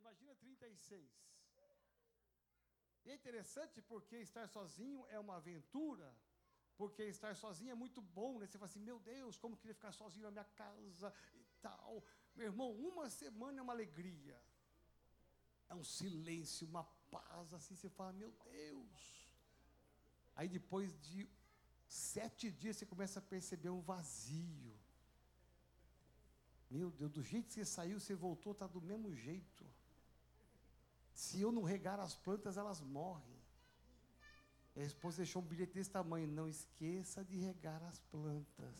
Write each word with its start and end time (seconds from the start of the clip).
imagina 0.00 0.34
36. 0.34 1.30
E 3.04 3.10
é 3.10 3.14
interessante 3.14 3.80
porque 3.82 4.16
estar 4.16 4.46
sozinho 4.48 5.06
é 5.08 5.18
uma 5.18 5.36
aventura, 5.36 6.08
porque 6.76 7.02
estar 7.04 7.34
sozinho 7.34 7.72
é 7.72 7.74
muito 7.74 8.00
bom, 8.00 8.38
né? 8.38 8.46
Você 8.46 8.58
fala 8.58 8.70
assim, 8.70 8.80
meu 8.80 8.98
Deus, 9.00 9.36
como 9.36 9.56
queria 9.56 9.74
ficar 9.74 9.92
sozinho 9.92 10.24
na 10.24 10.30
minha 10.30 10.44
casa 10.44 11.12
e 11.34 11.44
tal. 11.60 12.04
Meu 12.34 12.46
irmão, 12.46 12.70
uma 12.72 13.08
semana 13.10 13.58
é 13.60 13.62
uma 13.62 13.72
alegria. 13.72 14.40
É 15.68 15.74
um 15.74 15.84
silêncio, 15.84 16.66
uma 16.66 16.84
paz, 17.10 17.52
assim, 17.54 17.74
você 17.74 17.88
fala, 17.88 18.12
meu 18.12 18.32
Deus. 18.44 19.30
Aí 20.34 20.48
depois 20.48 20.98
de 21.00 21.28
sete 21.86 22.50
dias 22.50 22.76
você 22.76 22.86
começa 22.86 23.18
a 23.18 23.22
perceber 23.22 23.70
um 23.70 23.80
vazio. 23.80 24.74
Meu 26.70 26.90
Deus, 26.90 27.10
do 27.10 27.22
jeito 27.22 27.48
que 27.48 27.54
você 27.54 27.64
saiu, 27.64 27.98
você 27.98 28.14
voltou, 28.14 28.52
está 28.52 28.66
do 28.66 28.80
mesmo 28.80 29.14
jeito. 29.14 29.66
Se 31.20 31.38
eu 31.42 31.52
não 31.52 31.62
regar 31.62 32.00
as 32.00 32.14
plantas, 32.14 32.56
elas 32.56 32.80
morrem. 32.80 33.38
A 34.74 34.80
esposa 34.80 35.18
deixou 35.18 35.42
um 35.42 35.44
bilhete 35.44 35.74
desse 35.74 35.90
tamanho. 35.90 36.26
Não 36.26 36.48
esqueça 36.48 37.22
de 37.22 37.36
regar 37.36 37.82
as 37.82 37.98
plantas. 38.12 38.78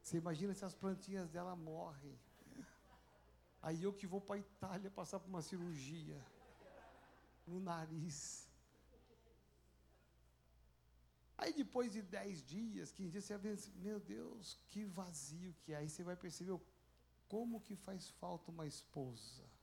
Você 0.00 0.18
imagina 0.18 0.54
se 0.54 0.64
as 0.64 0.72
plantinhas 0.72 1.28
dela 1.28 1.56
morrem. 1.56 2.16
Aí 3.60 3.82
eu 3.82 3.92
que 3.92 4.06
vou 4.06 4.20
para 4.20 4.36
a 4.36 4.38
Itália 4.38 4.88
passar 4.88 5.18
por 5.18 5.28
uma 5.28 5.42
cirurgia 5.42 6.24
no 7.44 7.58
nariz. 7.58 8.48
Aí 11.36 11.52
depois 11.52 11.92
de 11.92 12.02
10 12.02 12.44
dias, 12.44 12.92
15 12.92 13.10
dias, 13.10 13.24
você 13.24 13.36
vai 13.36 13.56
ver, 13.56 13.58
meu 13.74 13.98
Deus, 13.98 14.56
que 14.68 14.84
vazio 14.84 15.52
que 15.62 15.72
é. 15.72 15.78
Aí 15.78 15.90
você 15.90 16.04
vai 16.04 16.14
perceber 16.14 16.56
como 17.26 17.60
que 17.60 17.74
faz 17.74 18.10
falta 18.10 18.52
uma 18.52 18.64
esposa. 18.64 19.55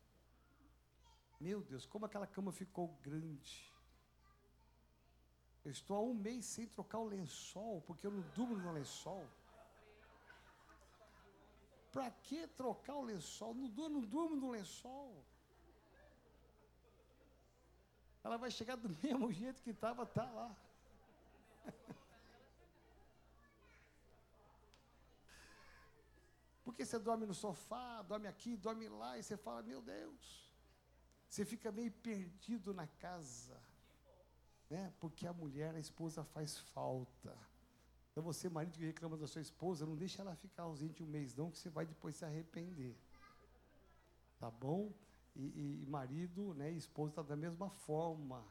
Meu 1.39 1.61
Deus, 1.61 1.85
como 1.85 2.05
aquela 2.05 2.27
cama 2.27 2.51
ficou 2.51 2.87
grande. 3.01 3.71
Eu 5.63 5.71
estou 5.71 5.95
há 5.97 6.01
um 6.01 6.13
mês 6.13 6.45
sem 6.45 6.67
trocar 6.67 6.99
o 6.99 7.05
lençol, 7.05 7.81
porque 7.81 8.05
eu 8.05 8.11
não 8.11 8.21
durmo 8.31 8.57
no 8.57 8.71
lençol. 8.73 9.25
Para 11.91 12.09
que 12.11 12.47
trocar 12.47 12.95
o 12.95 13.03
lençol? 13.03 13.53
Não 13.53 13.69
durmo, 13.69 14.01
não 14.01 14.07
durmo 14.07 14.35
no 14.35 14.49
lençol. 14.51 15.23
Ela 18.23 18.37
vai 18.37 18.49
chegar 18.51 18.75
do 18.75 18.89
mesmo 19.03 19.31
jeito 19.31 19.61
que 19.61 19.69
estava, 19.69 20.05
tá 20.05 20.29
lá. 20.31 20.55
Porque 26.63 26.85
você 26.85 26.97
dorme 26.97 27.25
no 27.25 27.33
sofá, 27.33 28.01
dorme 28.01 28.27
aqui, 28.27 28.55
dorme 28.57 28.87
lá, 28.89 29.17
e 29.17 29.23
você 29.23 29.35
fala, 29.37 29.61
meu 29.61 29.81
Deus. 29.81 30.52
Você 31.33 31.43
fica 31.45 31.71
meio 31.71 31.91
perdido 31.91 32.75
na 32.75 32.85
casa. 32.85 33.59
Né? 34.69 34.93
Porque 34.99 35.25
a 35.25 35.33
mulher, 35.33 35.73
a 35.73 35.79
esposa 35.79 36.23
faz 36.23 36.59
falta. 36.59 37.35
Então 38.11 38.23
você, 38.23 38.47
marido 38.47 38.77
que 38.77 38.85
reclama 38.85 39.17
da 39.17 39.25
sua 39.25 39.41
esposa, 39.41 39.83
não 39.83 39.95
deixa 39.95 40.21
ela 40.21 40.35
ficar 40.35 40.61
ausente 40.61 41.01
um 41.01 41.07
mês, 41.07 41.33
não, 41.35 41.49
que 41.49 41.57
você 41.57 41.71
vai 41.71 41.87
depois 41.87 42.17
se 42.17 42.23
arrepender. 42.23 42.95
Tá 44.39 44.51
bom? 44.51 44.93
E, 45.35 45.81
e 45.81 45.85
marido 45.87 46.53
né, 46.53 46.71
e 46.71 46.77
esposa 46.77 47.13
está 47.13 47.23
da 47.23 47.35
mesma 47.35 47.67
forma. 47.67 48.45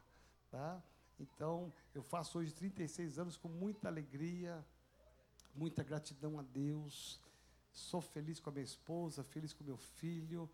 Tá? 0.51 0.83
Então, 1.21 1.73
eu 1.95 2.03
faço 2.03 2.41
hoje 2.41 2.53
36 2.53 3.17
anos 3.17 3.37
com 3.37 3.49
muita 3.49 3.87
alegria, 3.87 4.67
muita 5.55 5.85
gratidão 5.85 6.37
a 6.37 6.43
Deus. 6.43 7.21
Sou 7.73 8.01
feliz 8.01 8.41
com 8.41 8.51
a 8.51 8.53
minha 8.53 8.65
esposa, 8.65 9.23
feliz 9.23 9.53
com 9.53 9.63
meu 9.63 9.77
filho, 9.77 10.51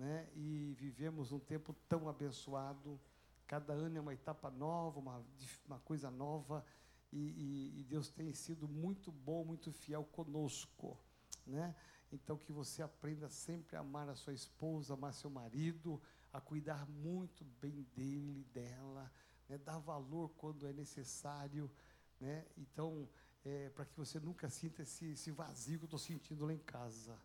né? 0.00 0.26
E 0.34 0.74
vivemos 0.78 1.30
um 1.30 1.38
tempo 1.38 1.74
tão 1.86 2.08
abençoado. 2.08 2.98
Cada 3.46 3.74
ano 3.74 3.98
é 3.98 4.00
uma 4.00 4.14
etapa 4.14 4.50
nova, 4.50 4.98
uma, 4.98 5.22
uma 5.66 5.78
coisa 5.80 6.10
nova. 6.10 6.64
E, 7.12 7.18
e, 7.18 7.80
e 7.80 7.84
Deus 7.84 8.08
tem 8.08 8.32
sido 8.32 8.66
muito 8.66 9.12
bom, 9.12 9.44
muito 9.44 9.70
fiel 9.70 10.04
conosco, 10.04 10.98
né? 11.46 11.74
Então 12.10 12.38
que 12.38 12.50
você 12.50 12.82
aprenda 12.82 13.28
sempre 13.28 13.76
a 13.76 13.80
amar 13.80 14.08
a 14.08 14.14
sua 14.14 14.32
esposa, 14.32 14.94
amar 14.94 15.12
seu 15.12 15.28
marido, 15.28 16.00
a 16.32 16.40
cuidar 16.40 16.88
muito 16.88 17.44
bem 17.60 17.82
dele, 17.94 18.44
dela, 18.54 19.12
né? 19.48 19.58
dar 19.58 19.78
valor 19.78 20.30
quando 20.30 20.66
é 20.66 20.72
necessário, 20.72 21.70
né? 22.18 22.46
Então 22.56 23.06
é, 23.44 23.68
para 23.68 23.84
que 23.84 23.96
você 23.96 24.18
nunca 24.18 24.48
sinta 24.48 24.82
esse, 24.82 25.12
esse 25.12 25.30
vazio 25.30 25.78
que 25.78 25.84
eu 25.84 25.86
estou 25.88 25.98
sentindo 25.98 26.46
lá 26.46 26.54
em 26.54 26.58
casa, 26.58 27.18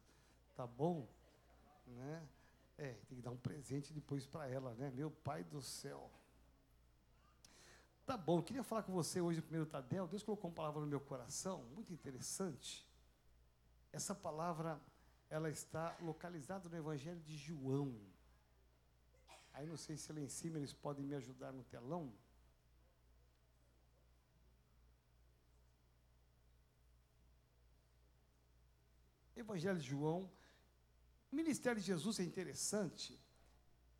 tá 0.55 0.67
bom? 0.67 1.07
Né? 1.87 2.27
É, 2.77 2.93
tem 3.07 3.17
que 3.17 3.21
dar 3.21 3.31
um 3.31 3.37
presente 3.37 3.93
depois 3.93 4.25
para 4.25 4.47
ela, 4.47 4.73
né? 4.75 4.91
Meu 4.91 5.09
pai 5.09 5.43
do 5.43 5.61
céu. 5.61 6.11
Tá 8.05 8.15
bom, 8.15 8.41
queria 8.41 8.63
falar 8.63 8.83
com 8.83 8.93
você 8.93 9.19
hoje, 9.19 9.41
primeiro 9.41 9.65
Tadel. 9.65 10.07
Deus 10.07 10.21
colocou 10.21 10.49
uma 10.49 10.55
palavra 10.55 10.81
no 10.81 10.87
meu 10.87 10.99
coração, 10.99 11.63
muito 11.73 11.91
interessante. 11.91 12.87
Essa 13.91 14.13
palavra, 14.13 14.79
ela 15.29 15.49
está 15.49 15.95
localizada 16.01 16.69
no 16.69 16.77
Evangelho 16.77 17.21
de 17.21 17.37
João. 17.37 17.99
Aí 19.53 19.65
não 19.65 19.77
sei 19.77 19.95
se 19.95 20.11
lá 20.11 20.19
em 20.19 20.27
cima 20.27 20.57
eles 20.57 20.73
podem 20.73 21.05
me 21.05 21.15
ajudar 21.15 21.53
no 21.53 21.63
telão. 21.63 22.13
Evangelho 29.35 29.79
de 29.79 29.87
João. 29.87 30.29
O 31.31 31.35
ministério 31.35 31.79
de 31.79 31.87
Jesus 31.87 32.19
é 32.19 32.23
interessante. 32.23 33.19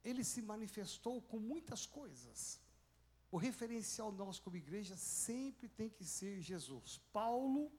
Ele 0.03 0.23
se 0.23 0.41
manifestou 0.41 1.21
com 1.21 1.39
muitas 1.39 1.85
coisas. 1.85 2.59
O 3.31 3.37
referencial 3.37 4.11
nosso 4.11 4.41
como 4.41 4.55
igreja 4.55 4.95
sempre 4.95 5.67
tem 5.67 5.89
que 5.89 6.05
ser 6.05 6.41
Jesus. 6.41 7.01
Paulo 7.11 7.71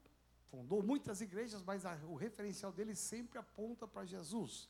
fundou 0.50 0.82
muitas 0.82 1.20
igrejas, 1.20 1.62
mas 1.62 1.86
a, 1.86 1.94
o 2.06 2.14
referencial 2.14 2.72
dele 2.72 2.94
sempre 2.94 3.38
aponta 3.38 3.86
para 3.86 4.04
Jesus. 4.04 4.68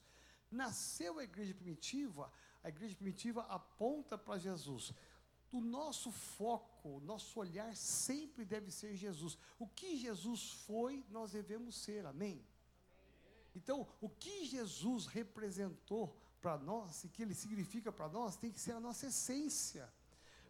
Nasceu 0.51 1.19
a 1.19 1.25
igreja 1.25 1.55
primitiva, 1.55 2.33
a 2.63 2.69
igreja 2.69 2.95
primitiva 2.95 3.43
aponta 3.43 4.17
para 4.17 4.39
Jesus. 4.39 4.93
O 5.51 5.61
nosso 5.61 6.11
foco, 6.11 6.89
o 6.89 7.01
nosso 7.01 7.39
olhar 7.41 7.75
sempre 7.75 8.45
deve 8.45 8.71
ser 8.71 8.95
Jesus. 8.97 9.39
O 9.59 9.67
que 9.67 9.97
Jesus 9.97 10.53
foi, 10.67 11.05
nós 11.11 11.33
devemos 11.33 11.77
ser. 11.77 12.05
Amém? 12.05 12.45
Então, 13.57 13.89
o 14.03 14.09
que 14.09 14.45
Jesus 14.45 15.07
representou 15.07 16.15
para 16.43 16.59
nós 16.59 17.03
e 17.05 17.09
que 17.09 17.23
ele 17.23 17.35
significa 17.35 17.91
para 17.91 18.09
nós 18.09 18.37
tem 18.37 18.53
que 18.53 18.61
ser 18.61 18.73
a 18.73 18.81
nossa 18.81 19.07
essência. 19.07 19.91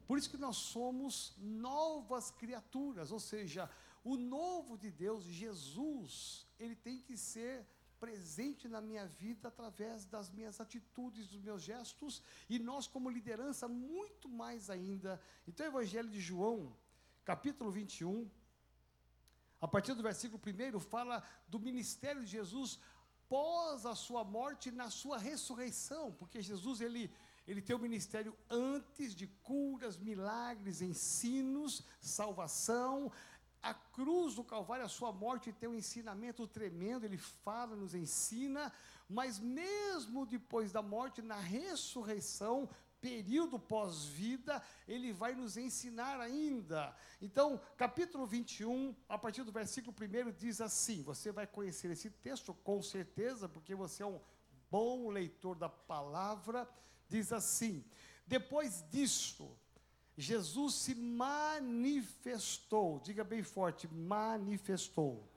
Por 0.06 0.18
isso 0.18 0.28
que 0.28 0.36
nós 0.36 0.56
somos 0.56 1.34
novas 1.38 2.30
criaturas, 2.32 3.12
ou 3.12 3.20
seja, 3.20 3.70
o 4.04 4.16
novo 4.16 4.76
de 4.76 4.90
Deus, 4.90 5.24
Jesus, 5.24 6.46
ele 6.58 6.74
tem 6.74 7.00
que 7.00 7.16
ser 7.16 7.66
presente 7.98 8.68
na 8.68 8.80
minha 8.80 9.06
vida 9.06 9.48
através 9.48 10.04
das 10.04 10.30
minhas 10.30 10.60
atitudes, 10.60 11.28
dos 11.28 11.40
meus 11.40 11.62
gestos, 11.62 12.22
e 12.48 12.58
nós, 12.58 12.86
como 12.86 13.08
liderança, 13.08 13.66
muito 13.68 14.28
mais 14.28 14.68
ainda. 14.68 15.20
Então, 15.46 15.64
o 15.64 15.70
Evangelho 15.70 16.08
de 16.08 16.20
João, 16.20 16.76
capítulo 17.24 17.70
21, 17.70 18.28
a 19.60 19.66
partir 19.66 19.94
do 19.94 20.02
versículo 20.02 20.40
1, 20.76 20.78
fala 20.78 21.22
do 21.48 21.58
ministério 21.58 22.22
de 22.22 22.30
Jesus 22.30 22.78
pós 23.28 23.86
a 23.86 23.94
sua 23.94 24.24
morte 24.24 24.70
na 24.70 24.90
sua 24.90 25.18
ressurreição, 25.18 26.12
porque 26.12 26.40
Jesus 26.42 26.80
ele 26.80 27.10
ele 27.46 27.62
tem 27.62 27.76
o 27.76 27.78
ministério 27.78 28.36
antes 28.50 29.14
de 29.14 29.28
curas, 29.44 29.96
milagres, 29.96 30.82
ensinos, 30.82 31.84
salvação. 32.00 33.12
A 33.62 33.72
cruz 33.72 34.34
do 34.34 34.42
Calvário, 34.42 34.84
a 34.84 34.88
sua 34.88 35.12
morte 35.12 35.52
tem 35.52 35.68
um 35.68 35.74
ensinamento 35.74 36.46
tremendo, 36.46 37.04
ele 37.04 37.18
fala, 37.18 37.76
nos 37.76 37.94
ensina, 37.94 38.72
mas 39.08 39.38
mesmo 39.38 40.26
depois 40.26 40.72
da 40.72 40.82
morte, 40.82 41.22
na 41.22 41.36
ressurreição, 41.36 42.68
período 43.00 43.58
pós-vida, 43.58 44.62
ele 44.86 45.12
vai 45.12 45.34
nos 45.34 45.56
ensinar 45.56 46.20
ainda. 46.20 46.94
Então, 47.20 47.60
capítulo 47.76 48.26
21, 48.26 48.94
a 49.08 49.18
partir 49.18 49.44
do 49.44 49.52
versículo 49.52 49.94
1, 49.94 50.32
diz 50.32 50.60
assim: 50.60 51.02
você 51.02 51.32
vai 51.32 51.46
conhecer 51.46 51.90
esse 51.90 52.10
texto 52.10 52.54
com 52.54 52.82
certeza, 52.82 53.48
porque 53.48 53.74
você 53.74 54.02
é 54.02 54.06
um 54.06 54.20
bom 54.70 55.08
leitor 55.08 55.56
da 55.56 55.68
palavra. 55.68 56.68
Diz 57.08 57.32
assim: 57.32 57.84
depois 58.26 58.84
disto, 58.90 59.56
Jesus 60.16 60.74
se 60.74 60.94
manifestou, 60.94 63.00
diga 63.00 63.22
bem 63.22 63.42
forte, 63.42 63.86
manifestou. 63.88 65.28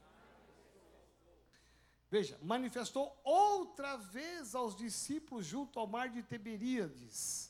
Veja, 2.10 2.40
manifestou 2.42 3.16
outra 3.24 3.98
vez 3.98 4.56
aos 4.56 4.76
discípulos 4.76 5.46
junto 5.46 5.80
ao 5.80 5.86
mar 5.86 6.10
de 6.10 6.24
Tiberíades 6.24 7.49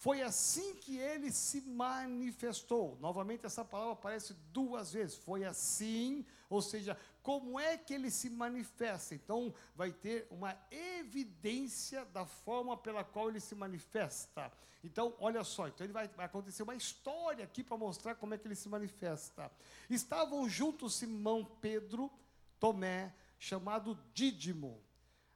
Foi 0.00 0.22
assim 0.22 0.76
que 0.76 0.96
ele 0.96 1.30
se 1.30 1.60
manifestou. 1.60 2.96
Novamente, 3.02 3.44
essa 3.44 3.62
palavra 3.62 3.92
aparece 3.92 4.32
duas 4.50 4.94
vezes. 4.94 5.18
Foi 5.18 5.44
assim, 5.44 6.24
ou 6.48 6.62
seja, 6.62 6.96
como 7.22 7.60
é 7.60 7.76
que 7.76 7.92
ele 7.92 8.10
se 8.10 8.30
manifesta? 8.30 9.14
Então, 9.14 9.52
vai 9.76 9.92
ter 9.92 10.26
uma 10.30 10.56
evidência 10.70 12.02
da 12.06 12.24
forma 12.24 12.78
pela 12.78 13.04
qual 13.04 13.28
ele 13.28 13.40
se 13.40 13.54
manifesta. 13.54 14.50
Então, 14.82 15.14
olha 15.20 15.44
só, 15.44 15.68
então 15.68 15.84
ele 15.84 15.92
vai, 15.92 16.08
vai 16.08 16.24
acontecer 16.24 16.62
uma 16.62 16.74
história 16.74 17.44
aqui 17.44 17.62
para 17.62 17.76
mostrar 17.76 18.14
como 18.14 18.32
é 18.32 18.38
que 18.38 18.48
ele 18.48 18.54
se 18.54 18.70
manifesta. 18.70 19.52
Estavam 19.90 20.48
juntos 20.48 20.94
Simão 20.94 21.44
Pedro, 21.60 22.10
Tomé, 22.58 23.14
chamado 23.38 23.98
Dídimo, 24.14 24.82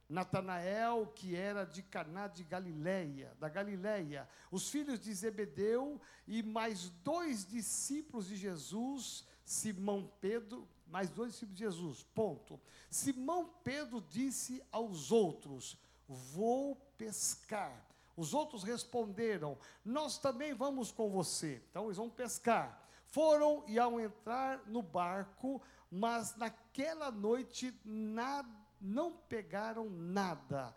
Natanael, 0.07 1.07
que 1.15 1.35
era 1.35 1.65
de 1.65 1.81
Caná 1.81 2.27
de 2.27 2.43
Galileia, 2.43 3.35
da 3.39 3.49
Galileia, 3.49 4.29
os 4.51 4.69
filhos 4.69 4.99
de 4.99 5.13
Zebedeu 5.13 5.99
e 6.27 6.43
mais 6.43 6.89
dois 7.03 7.45
discípulos 7.45 8.27
de 8.27 8.35
Jesus, 8.35 9.25
Simão 9.43 10.11
Pedro, 10.21 10.67
mais 10.87 11.09
dois 11.09 11.33
discípulos 11.33 11.57
de 11.57 11.63
Jesus. 11.63 12.03
Ponto. 12.13 12.59
Simão 12.89 13.49
Pedro 13.63 13.99
disse 14.01 14.63
aos 14.71 15.11
outros: 15.11 15.77
Vou 16.07 16.75
pescar. 16.97 17.83
Os 18.15 18.33
outros 18.33 18.63
responderam: 18.63 19.57
Nós 19.83 20.19
também 20.19 20.53
vamos 20.53 20.91
com 20.91 21.09
você. 21.09 21.63
Então 21.69 21.85
eles 21.85 21.97
vão 21.97 22.09
pescar. 22.09 22.83
Foram 23.07 23.63
e 23.67 23.79
ao 23.79 23.99
entrar 23.99 24.61
no 24.67 24.81
barco, 24.81 25.61
mas 25.89 26.35
naquela 26.35 27.09
noite 27.11 27.73
nada 27.83 28.64
não 28.85 29.11
pegaram 29.11 29.89
nada. 29.89 30.75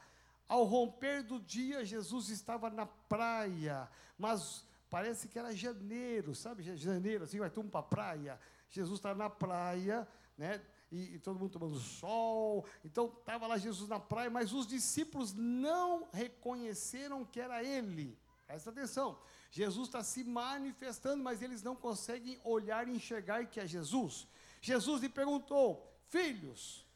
Ao 0.49 0.65
romper 0.65 1.23
do 1.23 1.39
dia, 1.39 1.85
Jesus 1.85 2.31
estava 2.31 2.71
na 2.71 2.87
praia, 2.87 3.89
mas 4.17 4.65
parece 4.89 5.29
que 5.29 5.39
era 5.39 5.55
janeiro, 5.55 6.35
sabe? 6.35 6.63
Janeiro, 6.77 7.25
assim, 7.25 7.39
vai 7.39 7.51
todo 7.51 7.69
para 7.69 7.81
a 7.81 7.83
praia. 7.83 8.41
Jesus 8.71 8.99
está 8.99 9.15
na 9.15 9.29
praia, 9.29 10.09
né? 10.37 10.63
E, 10.91 11.17
e, 11.17 11.19
todo 11.19 11.39
mundo 11.39 11.53
tomando 11.53 11.79
sol. 11.79 12.65
Então, 12.83 13.13
estava 13.19 13.47
lá 13.47 13.59
Jesus 13.59 13.91
na 13.91 14.01
praia, 14.01 14.31
mas 14.31 14.55
os 14.55 14.67
discípulos 14.67 15.35
não 15.35 16.09
reconheceram 16.11 17.27
que 17.27 17.39
era 17.39 17.63
ele. 17.63 18.19
Presta 18.47 18.71
atenção. 18.71 19.19
Jesus 19.51 19.89
está 19.89 20.03
se 20.03 20.25
manifestando, 20.25 21.23
mas 21.23 21.43
eles 21.43 21.63
não 21.63 21.77
conseguem 21.77 22.41
olhar 22.43 22.89
e 22.89 22.97
enxergar 22.97 23.45
que 23.47 23.61
é 23.61 23.67
Jesus. 23.67 24.27
Jesus 24.63 25.03
lhe 25.03 25.09
perguntou: 25.11 25.87
Filhos, 26.09 26.88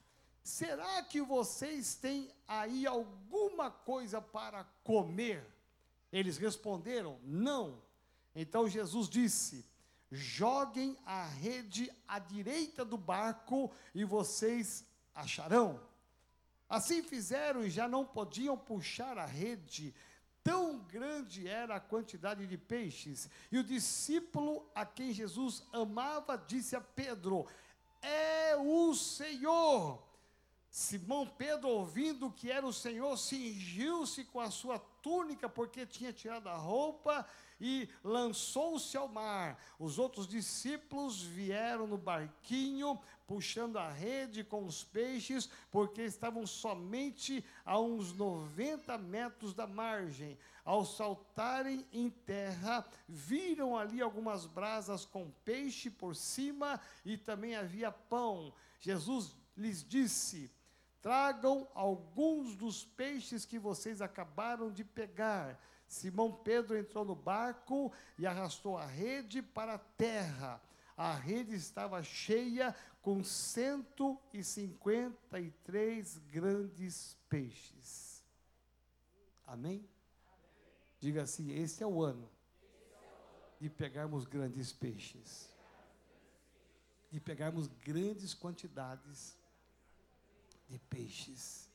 Será 0.42 1.02
que 1.04 1.20
vocês 1.20 1.94
têm 1.94 2.30
aí 2.48 2.86
alguma 2.86 3.70
coisa 3.70 4.20
para 4.20 4.64
comer? 4.82 5.46
Eles 6.12 6.36
responderam: 6.36 7.18
Não. 7.22 7.80
Então 8.34 8.68
Jesus 8.68 9.08
disse: 9.08 9.64
Joguem 10.10 10.96
a 11.06 11.24
rede 11.24 11.90
à 12.08 12.18
direita 12.18 12.84
do 12.84 12.98
barco 12.98 13.70
e 13.94 14.04
vocês 14.04 14.84
acharão. 15.14 15.80
Assim 16.68 17.02
fizeram 17.02 17.62
e 17.62 17.70
já 17.70 17.86
não 17.86 18.04
podiam 18.04 18.56
puxar 18.56 19.18
a 19.18 19.26
rede, 19.26 19.94
tão 20.42 20.78
grande 20.80 21.46
era 21.46 21.76
a 21.76 21.80
quantidade 21.80 22.46
de 22.46 22.58
peixes. 22.58 23.28
E 23.50 23.58
o 23.58 23.64
discípulo 23.64 24.68
a 24.74 24.84
quem 24.84 25.12
Jesus 25.12 25.62
amava 25.72 26.36
disse 26.36 26.74
a 26.74 26.80
Pedro: 26.80 27.46
É 28.00 28.56
o 28.56 28.92
Senhor. 28.94 30.11
Simão 30.72 31.26
Pedro, 31.26 31.68
ouvindo 31.68 32.30
que 32.30 32.50
era 32.50 32.66
o 32.66 32.72
Senhor, 32.72 33.14
cingiu-se 33.18 34.24
com 34.24 34.40
a 34.40 34.50
sua 34.50 34.78
túnica, 34.78 35.46
porque 35.46 35.84
tinha 35.84 36.14
tirado 36.14 36.48
a 36.48 36.56
roupa, 36.56 37.26
e 37.60 37.90
lançou-se 38.02 38.96
ao 38.96 39.06
mar. 39.06 39.62
Os 39.78 39.98
outros 39.98 40.26
discípulos 40.26 41.22
vieram 41.22 41.86
no 41.86 41.98
barquinho, 41.98 42.98
puxando 43.26 43.76
a 43.76 43.90
rede 43.90 44.42
com 44.42 44.64
os 44.64 44.82
peixes, 44.82 45.46
porque 45.70 46.00
estavam 46.00 46.46
somente 46.46 47.44
a 47.66 47.78
uns 47.78 48.14
90 48.14 48.96
metros 48.96 49.52
da 49.52 49.66
margem. 49.66 50.38
Ao 50.64 50.86
saltarem 50.86 51.86
em 51.92 52.08
terra, 52.08 52.82
viram 53.06 53.76
ali 53.76 54.00
algumas 54.00 54.46
brasas 54.46 55.04
com 55.04 55.30
peixe 55.44 55.90
por 55.90 56.16
cima 56.16 56.80
e 57.04 57.18
também 57.18 57.56
havia 57.56 57.92
pão. 57.92 58.54
Jesus 58.80 59.36
lhes 59.54 59.84
disse: 59.84 60.50
Tragam 61.02 61.68
alguns 61.74 62.54
dos 62.54 62.84
peixes 62.84 63.44
que 63.44 63.58
vocês 63.58 64.00
acabaram 64.00 64.70
de 64.70 64.84
pegar. 64.84 65.60
Simão 65.88 66.32
Pedro 66.32 66.78
entrou 66.78 67.04
no 67.04 67.16
barco 67.16 67.92
e 68.16 68.24
arrastou 68.24 68.78
a 68.78 68.86
rede 68.86 69.42
para 69.42 69.74
a 69.74 69.78
terra. 69.78 70.62
A 70.96 71.12
rede 71.12 71.56
estava 71.56 72.00
cheia 72.04 72.72
com 73.02 73.24
153 73.24 76.18
grandes 76.30 77.16
peixes. 77.28 78.22
Amém? 79.44 79.84
Diga 81.00 81.24
assim: 81.24 81.50
esse 81.50 81.82
é 81.82 81.86
o 81.86 82.00
ano 82.00 82.30
de 83.58 83.68
pegarmos 83.68 84.24
grandes 84.24 84.72
peixes, 84.72 85.50
de 87.10 87.18
pegarmos 87.18 87.66
grandes 87.66 88.34
quantidades 88.34 89.41
de 90.72 90.78
peixes. 90.78 91.70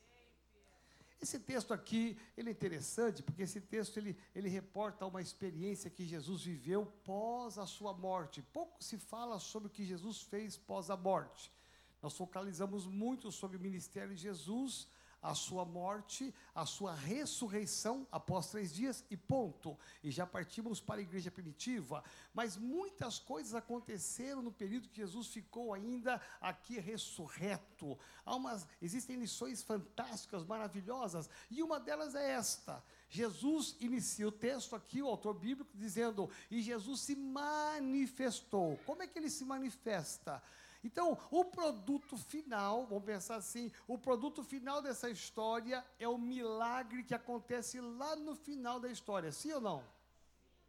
Esse 1.20 1.38
texto 1.38 1.74
aqui, 1.74 2.16
ele 2.36 2.48
é 2.48 2.52
interessante, 2.52 3.22
porque 3.22 3.42
esse 3.42 3.60
texto, 3.60 3.96
ele, 3.96 4.16
ele 4.34 4.48
reporta 4.48 5.06
uma 5.06 5.20
experiência 5.20 5.90
que 5.90 6.04
Jesus 6.06 6.42
viveu 6.44 6.86
pós 7.04 7.58
a 7.58 7.66
sua 7.66 7.92
morte. 7.92 8.40
Pouco 8.40 8.82
se 8.82 8.96
fala 8.98 9.38
sobre 9.40 9.68
o 9.68 9.70
que 9.70 9.84
Jesus 9.84 10.22
fez 10.22 10.56
pós 10.56 10.90
a 10.90 10.96
morte. 10.96 11.52
Nós 12.00 12.16
focalizamos 12.16 12.86
muito 12.86 13.32
sobre 13.32 13.56
o 13.56 13.60
ministério 13.60 14.14
de 14.14 14.22
Jesus, 14.22 14.88
a 15.22 15.34
sua 15.34 15.64
morte, 15.64 16.32
a 16.54 16.64
sua 16.64 16.94
ressurreição 16.94 18.06
após 18.10 18.48
três 18.50 18.72
dias 18.72 19.04
e 19.10 19.16
ponto. 19.16 19.76
E 20.02 20.10
já 20.10 20.26
partimos 20.26 20.80
para 20.80 21.00
a 21.00 21.02
igreja 21.02 21.30
primitiva. 21.30 22.04
Mas 22.32 22.56
muitas 22.56 23.18
coisas 23.18 23.54
aconteceram 23.54 24.42
no 24.42 24.52
período 24.52 24.88
que 24.88 24.96
Jesus 24.96 25.28
ficou 25.28 25.74
ainda 25.74 26.20
aqui 26.40 26.78
ressurreto. 26.78 27.98
Há 28.24 28.34
umas, 28.34 28.66
existem 28.80 29.16
lições 29.16 29.62
fantásticas, 29.62 30.44
maravilhosas, 30.44 31.28
e 31.50 31.62
uma 31.62 31.80
delas 31.80 32.14
é 32.14 32.32
esta. 32.32 32.82
Jesus 33.08 33.76
inicia 33.80 34.28
o 34.28 34.32
texto 34.32 34.76
aqui, 34.76 35.02
o 35.02 35.08
autor 35.08 35.34
bíblico, 35.34 35.70
dizendo: 35.74 36.30
E 36.50 36.60
Jesus 36.60 37.00
se 37.00 37.16
manifestou. 37.16 38.78
Como 38.84 39.02
é 39.02 39.06
que 39.06 39.18
ele 39.18 39.30
se 39.30 39.44
manifesta? 39.44 40.42
Então, 40.88 41.18
o 41.30 41.44
produto 41.44 42.16
final, 42.16 42.86
vamos 42.86 43.04
pensar 43.04 43.36
assim, 43.36 43.70
o 43.86 43.98
produto 43.98 44.42
final 44.42 44.80
dessa 44.80 45.10
história 45.10 45.84
é 45.98 46.08
o 46.08 46.16
milagre 46.16 47.02
que 47.04 47.14
acontece 47.14 47.78
lá 47.78 48.16
no 48.16 48.34
final 48.34 48.80
da 48.80 48.88
história, 48.88 49.30
sim 49.30 49.52
ou 49.52 49.60
não? 49.60 49.84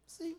Sim. 0.06 0.36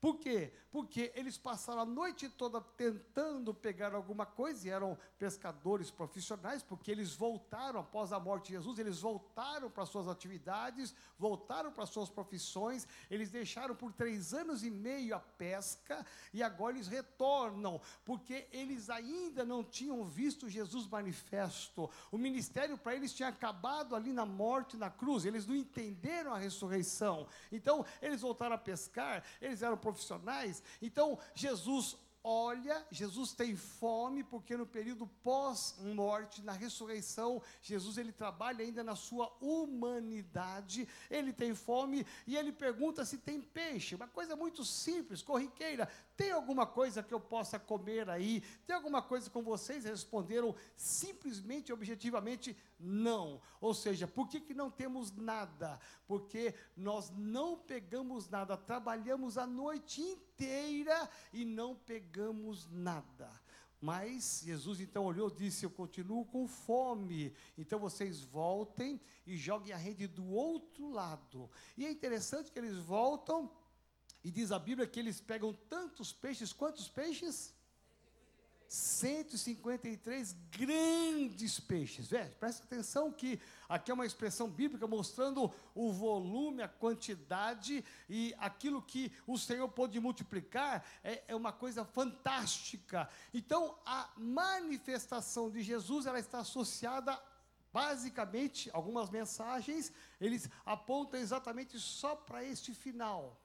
Por 0.00 0.18
quê? 0.18 0.52
Porque 0.70 1.12
eles 1.16 1.36
passaram 1.36 1.80
a 1.80 1.84
noite 1.84 2.28
toda 2.28 2.60
tentando 2.60 3.52
pegar 3.52 3.94
alguma 3.94 4.24
coisa, 4.24 4.66
e 4.66 4.70
eram 4.70 4.96
pescadores 5.18 5.90
profissionais, 5.90 6.62
porque 6.62 6.90
eles 6.90 7.14
voltaram, 7.14 7.80
após 7.80 8.12
a 8.12 8.20
morte 8.20 8.48
de 8.48 8.52
Jesus, 8.52 8.78
eles 8.78 9.00
voltaram 9.00 9.68
para 9.68 9.86
suas 9.86 10.06
atividades, 10.06 10.94
voltaram 11.18 11.72
para 11.72 11.84
suas 11.84 12.08
profissões, 12.08 12.86
eles 13.10 13.30
deixaram 13.30 13.74
por 13.74 13.92
três 13.92 14.32
anos 14.32 14.62
e 14.62 14.70
meio 14.70 15.16
a 15.16 15.20
pesca, 15.20 16.06
e 16.32 16.42
agora 16.44 16.76
eles 16.76 16.86
retornam, 16.86 17.80
porque 18.04 18.46
eles 18.52 18.88
ainda 18.90 19.44
não 19.44 19.64
tinham 19.64 20.04
visto 20.04 20.48
Jesus 20.48 20.86
manifesto. 20.86 21.90
O 22.12 22.18
ministério 22.18 22.78
para 22.78 22.94
eles 22.94 23.12
tinha 23.12 23.30
acabado 23.30 23.96
ali 23.96 24.12
na 24.12 24.24
morte, 24.24 24.76
na 24.76 24.90
cruz, 24.90 25.24
eles 25.24 25.44
não 25.44 25.56
entenderam 25.56 26.32
a 26.32 26.38
ressurreição. 26.38 27.26
Então, 27.50 27.84
eles 28.00 28.20
voltaram 28.20 28.54
a 28.54 28.58
pescar, 28.58 29.24
eles 29.40 29.60
eram 29.60 29.76
profissionais. 29.92 30.62
Então, 30.80 31.18
Jesus 31.34 31.96
olha, 32.22 32.86
Jesus 32.90 33.32
tem 33.32 33.56
fome, 33.56 34.22
porque 34.22 34.56
no 34.56 34.66
período 34.66 35.06
pós-morte, 35.22 36.42
na 36.42 36.52
ressurreição, 36.52 37.40
Jesus 37.62 37.96
ele 37.96 38.12
trabalha 38.12 38.62
ainda 38.62 38.84
na 38.84 38.94
sua 38.94 39.34
humanidade, 39.40 40.86
ele 41.10 41.32
tem 41.32 41.54
fome 41.54 42.06
e 42.26 42.36
ele 42.36 42.52
pergunta 42.52 43.04
se 43.04 43.18
tem 43.18 43.40
peixe, 43.40 43.94
uma 43.94 44.08
coisa 44.08 44.36
muito 44.36 44.64
simples, 44.64 45.22
corriqueira, 45.22 45.88
tem 46.18 46.32
alguma 46.32 46.66
coisa 46.66 47.00
que 47.00 47.14
eu 47.14 47.20
possa 47.20 47.60
comer 47.60 48.10
aí? 48.10 48.40
Tem 48.66 48.74
alguma 48.74 49.00
coisa 49.00 49.30
com 49.30 49.40
vocês? 49.40 49.84
Responderam 49.84 50.52
simplesmente, 50.76 51.72
objetivamente, 51.72 52.56
não. 52.76 53.40
Ou 53.60 53.72
seja, 53.72 54.08
por 54.08 54.28
que, 54.28 54.40
que 54.40 54.52
não 54.52 54.68
temos 54.68 55.12
nada? 55.12 55.78
Porque 56.08 56.56
nós 56.76 57.08
não 57.16 57.56
pegamos 57.56 58.28
nada, 58.28 58.56
trabalhamos 58.56 59.38
a 59.38 59.46
noite 59.46 60.02
inteira 60.02 61.08
e 61.32 61.44
não 61.44 61.76
pegamos 61.76 62.66
nada. 62.68 63.30
Mas 63.80 64.42
Jesus 64.44 64.80
então 64.80 65.04
olhou 65.04 65.28
e 65.28 65.44
disse: 65.44 65.64
Eu 65.64 65.70
continuo 65.70 66.24
com 66.24 66.48
fome. 66.48 67.32
Então 67.56 67.78
vocês 67.78 68.22
voltem 68.24 69.00
e 69.24 69.36
joguem 69.36 69.72
a 69.72 69.76
rede 69.76 70.08
do 70.08 70.26
outro 70.26 70.90
lado. 70.90 71.48
E 71.76 71.86
é 71.86 71.90
interessante 71.92 72.50
que 72.50 72.58
eles 72.58 72.76
voltam, 72.76 73.48
e 74.22 74.30
diz 74.30 74.50
a 74.52 74.58
Bíblia 74.58 74.86
que 74.86 74.98
eles 74.98 75.20
pegam 75.20 75.52
tantos 75.68 76.12
peixes. 76.12 76.52
Quantos 76.52 76.88
peixes? 76.88 77.54
153 78.68 80.36
grandes 80.50 81.58
peixes. 81.58 82.06
Veja, 82.06 82.30
presta 82.38 82.64
atenção 82.64 83.10
que 83.10 83.40
aqui 83.66 83.90
é 83.90 83.94
uma 83.94 84.04
expressão 84.04 84.50
bíblica 84.50 84.86
mostrando 84.86 85.50
o 85.74 85.90
volume, 85.90 86.62
a 86.62 86.68
quantidade 86.68 87.82
e 88.08 88.34
aquilo 88.38 88.82
que 88.82 89.10
o 89.26 89.38
Senhor 89.38 89.68
pôde 89.68 89.98
multiplicar 89.98 90.84
é, 91.02 91.24
é 91.28 91.34
uma 91.34 91.52
coisa 91.52 91.82
fantástica. 91.84 93.08
Então, 93.32 93.78
a 93.86 94.10
manifestação 94.18 95.50
de 95.50 95.62
Jesus 95.62 96.04
ela 96.04 96.18
está 96.18 96.40
associada 96.40 97.18
basicamente 97.72 98.70
algumas 98.72 99.10
mensagens 99.10 99.92
eles 100.18 100.48
apontam 100.64 101.20
exatamente 101.20 101.78
só 101.78 102.16
para 102.16 102.42
este 102.42 102.74
final, 102.74 103.38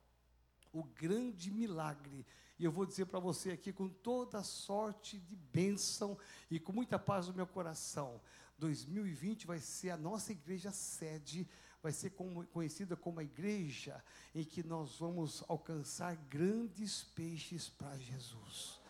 o 0.74 0.84
grande 0.84 1.50
milagre 1.52 2.26
e 2.60 2.66
eu 2.66 2.72
vou 2.72 2.86
dizer 2.86 3.06
para 3.08 3.20
você 3.20 3.52
aqui 3.52 3.74
com 3.74 3.90
toda 3.90 4.44
sorte 4.44 5.18
de 5.20 5.36
bênção 5.36 6.18
e 6.50 6.60
com 6.60 6.72
muita 6.72 7.00
paz 7.00 7.28
no 7.28 7.34
meu 7.34 7.48
coração. 7.48 8.22
2020 8.58 9.48
vai 9.48 9.60
ser 9.60 9.90
a 9.90 9.98
nossa 9.98 10.32
igreja 10.32 10.72
sede, 10.72 11.48
vai 11.82 11.92
ser 11.92 12.12
como, 12.12 12.46
conhecida 12.48 12.96
como 12.96 13.20
a 13.20 13.24
igreja 13.24 14.04
em 14.34 14.44
que 14.44 14.64
nós 14.64 15.00
vamos 15.00 15.44
alcançar 15.48 16.16
grandes 16.30 17.04
peixes 17.04 17.68
para 17.68 17.98
Jesus. 17.98 18.83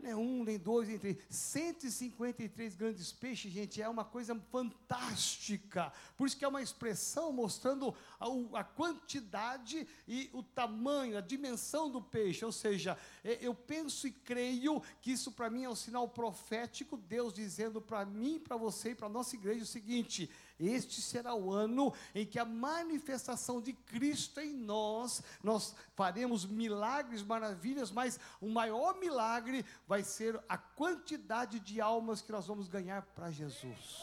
Não 0.00 0.10
é 0.10 0.16
um, 0.16 0.44
nem 0.44 0.58
dois, 0.58 0.88
nem 0.88 0.98
três. 0.98 1.16
153 1.28 2.76
grandes 2.76 3.12
peixes, 3.12 3.52
gente, 3.52 3.82
é 3.82 3.88
uma 3.88 4.04
coisa 4.04 4.34
fantástica. 4.50 5.92
Por 6.16 6.26
isso 6.26 6.36
que 6.36 6.44
é 6.44 6.48
uma 6.48 6.62
expressão 6.62 7.32
mostrando 7.32 7.94
a, 8.20 8.60
a 8.60 8.64
quantidade 8.64 9.86
e 10.06 10.30
o 10.32 10.42
tamanho, 10.42 11.18
a 11.18 11.20
dimensão 11.20 11.90
do 11.90 12.00
peixe. 12.00 12.44
Ou 12.44 12.52
seja, 12.52 12.96
é, 13.24 13.38
eu 13.40 13.54
penso 13.54 14.06
e 14.06 14.12
creio 14.12 14.80
que 15.02 15.12
isso 15.12 15.32
para 15.32 15.50
mim 15.50 15.64
é 15.64 15.70
um 15.70 15.74
sinal 15.76 16.08
profético, 16.08 16.96
Deus 16.96 17.32
dizendo 17.32 17.80
para 17.80 18.04
mim, 18.04 18.38
para 18.38 18.56
você 18.56 18.90
e 18.90 18.94
para 18.94 19.06
a 19.06 19.10
nossa 19.10 19.34
igreja 19.34 19.64
o 19.64 19.66
seguinte: 19.66 20.30
este 20.58 21.00
será 21.00 21.34
o 21.34 21.52
ano 21.52 21.94
em 22.14 22.26
que 22.26 22.38
a 22.38 22.44
manifestação 22.44 23.60
de 23.60 23.72
Cristo 23.72 24.40
em 24.40 24.52
nós, 24.52 25.22
nós 25.42 25.74
faremos 25.94 26.44
milagres, 26.44 27.22
maravilhas, 27.22 27.92
mas 27.92 28.18
o 28.40 28.48
maior 28.48 28.98
milagre 28.98 29.64
vai 29.86 30.02
ser 30.02 30.42
a 30.48 30.58
quantidade 30.58 31.60
de 31.60 31.80
almas 31.80 32.20
que 32.20 32.32
nós 32.32 32.46
vamos 32.46 32.66
ganhar 32.66 33.02
para 33.02 33.30
Jesus. 33.30 34.02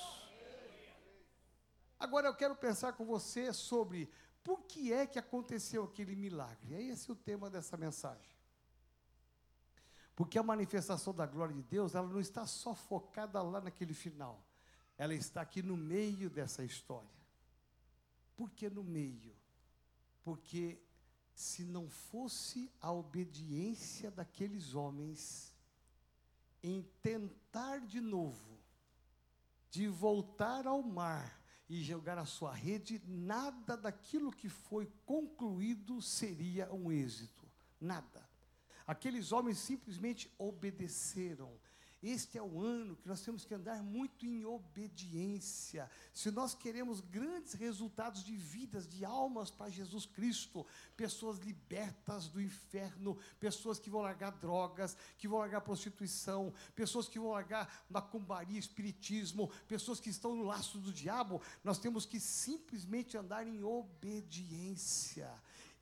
Agora 2.00 2.28
eu 2.28 2.36
quero 2.36 2.56
pensar 2.56 2.94
com 2.94 3.06
você 3.06 3.52
sobre 3.52 4.10
por 4.44 4.62
que 4.64 4.94
é 4.94 5.06
que 5.06 5.20
aconteceu 5.20 5.84
aquele 5.84 6.16
milagre. 6.16 6.74
É 6.74 6.82
esse 6.82 7.12
o 7.12 7.16
tema 7.16 7.50
dessa 7.50 7.76
mensagem. 7.76 8.36
Porque 10.16 10.38
a 10.38 10.44
manifestação 10.44 11.14
da 11.14 11.26
glória 11.26 11.54
de 11.54 11.64
Deus, 11.64 11.96
ela 11.96 12.08
não 12.08 12.22
está 12.22 12.46
só 12.46 12.74
focada 12.74 13.42
lá 13.42 13.60
naquele 13.60 13.94
final 13.94 14.45
ela 14.98 15.14
está 15.14 15.42
aqui 15.42 15.62
no 15.62 15.76
meio 15.76 16.30
dessa 16.30 16.64
história. 16.64 17.10
Por 18.36 18.50
que 18.52 18.70
no 18.70 18.84
meio? 18.84 19.36
Porque 20.24 20.80
se 21.34 21.64
não 21.64 21.90
fosse 21.90 22.72
a 22.82 22.92
obediência 22.92 24.10
daqueles 24.10 24.74
homens 24.74 25.54
em 26.64 26.82
tentar 27.02 27.80
de 27.80 28.00
novo, 28.00 28.58
de 29.70 29.88
voltar 29.88 30.66
ao 30.66 30.82
mar 30.82 31.42
e 31.68 31.84
jogar 31.84 32.18
a 32.18 32.26
sua 32.26 32.54
rede, 32.54 33.02
nada 33.06 33.76
daquilo 33.76 34.32
que 34.32 34.48
foi 34.48 34.90
concluído 35.06 36.02
seria 36.02 36.72
um 36.74 36.92
êxito. 36.92 37.46
Nada. 37.80 38.28
Aqueles 38.88 39.32
homens 39.32 39.58
simplesmente 39.58 40.32
obedeceram 40.38 41.52
este 42.08 42.38
é 42.38 42.42
o 42.42 42.62
ano 42.62 42.96
que 42.96 43.08
nós 43.08 43.22
temos 43.22 43.44
que 43.44 43.54
andar 43.54 43.82
muito 43.82 44.26
em 44.26 44.46
obediência. 44.46 45.90
Se 46.14 46.30
nós 46.30 46.54
queremos 46.54 47.02
grandes 47.02 47.54
resultados 47.54 48.24
de 48.24 48.36
vidas, 48.36 48.88
de 48.88 49.04
almas 49.04 49.50
para 49.50 49.72
Jesus 49.72 50.06
Cristo, 50.06 50.66
pessoas 50.96 51.40
libertas 51.40 52.28
do 52.28 52.42
inferno, 52.42 53.18
pessoas 53.40 53.80
que 53.80 53.90
vão 53.90 54.02
largar 54.02 54.32
drogas, 54.32 54.96
que 55.18 55.28
vão 55.28 55.40
largar 55.40 55.62
prostituição, 55.62 56.54
pessoas 56.76 57.08
que 57.08 57.20
vão 57.20 57.32
largar 57.32 57.86
macumbaria, 57.90 58.60
espiritismo, 58.60 59.52
pessoas 59.68 60.00
que 60.00 60.10
estão 60.10 60.36
no 60.36 60.44
laço 60.44 60.78
do 60.78 60.94
diabo, 60.94 61.42
nós 61.64 61.80
temos 61.80 62.06
que 62.06 62.20
simplesmente 62.20 63.18
andar 63.18 63.48
em 63.48 63.64
obediência. 63.64 65.32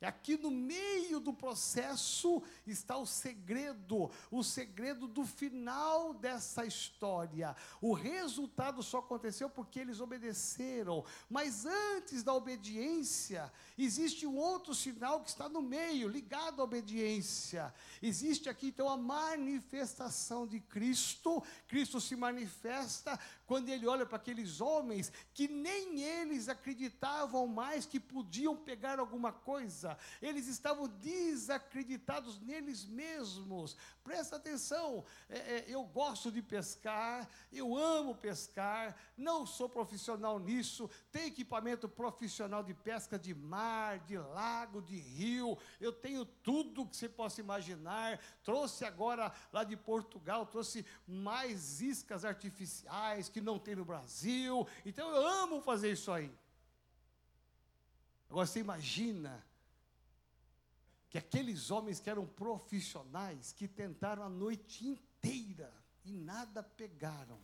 Aqui 0.04 0.36
no 0.36 0.50
meio 0.50 1.20
do 1.20 1.32
processo 1.32 2.42
está 2.66 2.96
o 2.96 3.06
segredo, 3.06 4.10
o 4.30 4.42
segredo 4.42 5.06
do 5.06 5.24
final 5.24 6.14
dessa 6.14 6.64
história. 6.64 7.54
O 7.80 7.92
resultado 7.92 8.82
só 8.82 8.98
aconteceu 8.98 9.48
porque 9.48 9.80
eles 9.80 10.00
obedeceram, 10.00 11.04
mas 11.28 11.66
antes 11.66 12.22
da 12.22 12.34
obediência, 12.34 13.52
existe 13.76 14.26
um 14.26 14.36
outro 14.36 14.74
sinal 14.74 15.20
que 15.20 15.30
está 15.30 15.48
no 15.48 15.62
meio, 15.62 16.08
ligado 16.08 16.60
à 16.60 16.64
obediência. 16.64 17.72
Existe 18.02 18.48
aqui 18.48 18.68
então 18.68 18.88
a 18.88 18.96
manifestação 18.96 20.46
de 20.46 20.60
Cristo. 20.60 21.42
Cristo 21.66 22.00
se 22.00 22.16
manifesta 22.16 23.18
quando 23.46 23.68
ele 23.68 23.86
olha 23.86 24.06
para 24.06 24.16
aqueles 24.16 24.60
homens 24.60 25.12
que 25.32 25.48
nem 25.48 26.00
eles 26.00 26.48
acreditavam 26.48 27.46
mais 27.46 27.86
que 27.86 28.00
podiam 28.00 28.56
pegar 28.56 28.98
alguma 28.98 29.32
coisa, 29.32 29.93
eles 30.20 30.46
estavam 30.46 30.88
desacreditados 30.88 32.40
neles 32.40 32.84
mesmos. 32.84 33.76
Presta 34.02 34.36
atenção, 34.36 35.04
é, 35.28 35.38
é, 35.38 35.64
eu 35.68 35.84
gosto 35.84 36.30
de 36.30 36.42
pescar, 36.42 37.28
eu 37.52 37.76
amo 37.76 38.14
pescar, 38.14 38.96
não 39.16 39.46
sou 39.46 39.68
profissional 39.68 40.38
nisso, 40.38 40.90
tenho 41.10 41.28
equipamento 41.28 41.88
profissional 41.88 42.62
de 42.62 42.74
pesca 42.74 43.18
de 43.18 43.34
mar, 43.34 43.98
de 44.00 44.18
lago, 44.18 44.82
de 44.82 44.96
rio, 44.96 45.56
eu 45.80 45.92
tenho 45.92 46.24
tudo 46.24 46.86
que 46.86 46.96
você 46.96 47.08
possa 47.08 47.40
imaginar. 47.40 48.20
Trouxe 48.42 48.84
agora 48.84 49.32
lá 49.52 49.64
de 49.64 49.76
Portugal, 49.76 50.46
trouxe 50.46 50.84
mais 51.06 51.80
iscas 51.80 52.24
artificiais 52.24 53.28
que 53.28 53.40
não 53.40 53.58
tem 53.58 53.76
no 53.76 53.84
Brasil. 53.84 54.66
Então 54.84 55.08
eu 55.10 55.26
amo 55.26 55.60
fazer 55.60 55.92
isso 55.92 56.10
aí. 56.12 56.30
Agora 58.28 58.46
você 58.46 58.60
imagina 58.60 59.44
que 61.14 61.18
aqueles 61.18 61.70
homens 61.70 62.00
que 62.00 62.10
eram 62.10 62.26
profissionais, 62.26 63.52
que 63.52 63.68
tentaram 63.68 64.24
a 64.24 64.28
noite 64.28 64.84
inteira 64.84 65.72
e 66.04 66.10
nada 66.10 66.60
pegaram. 66.60 67.38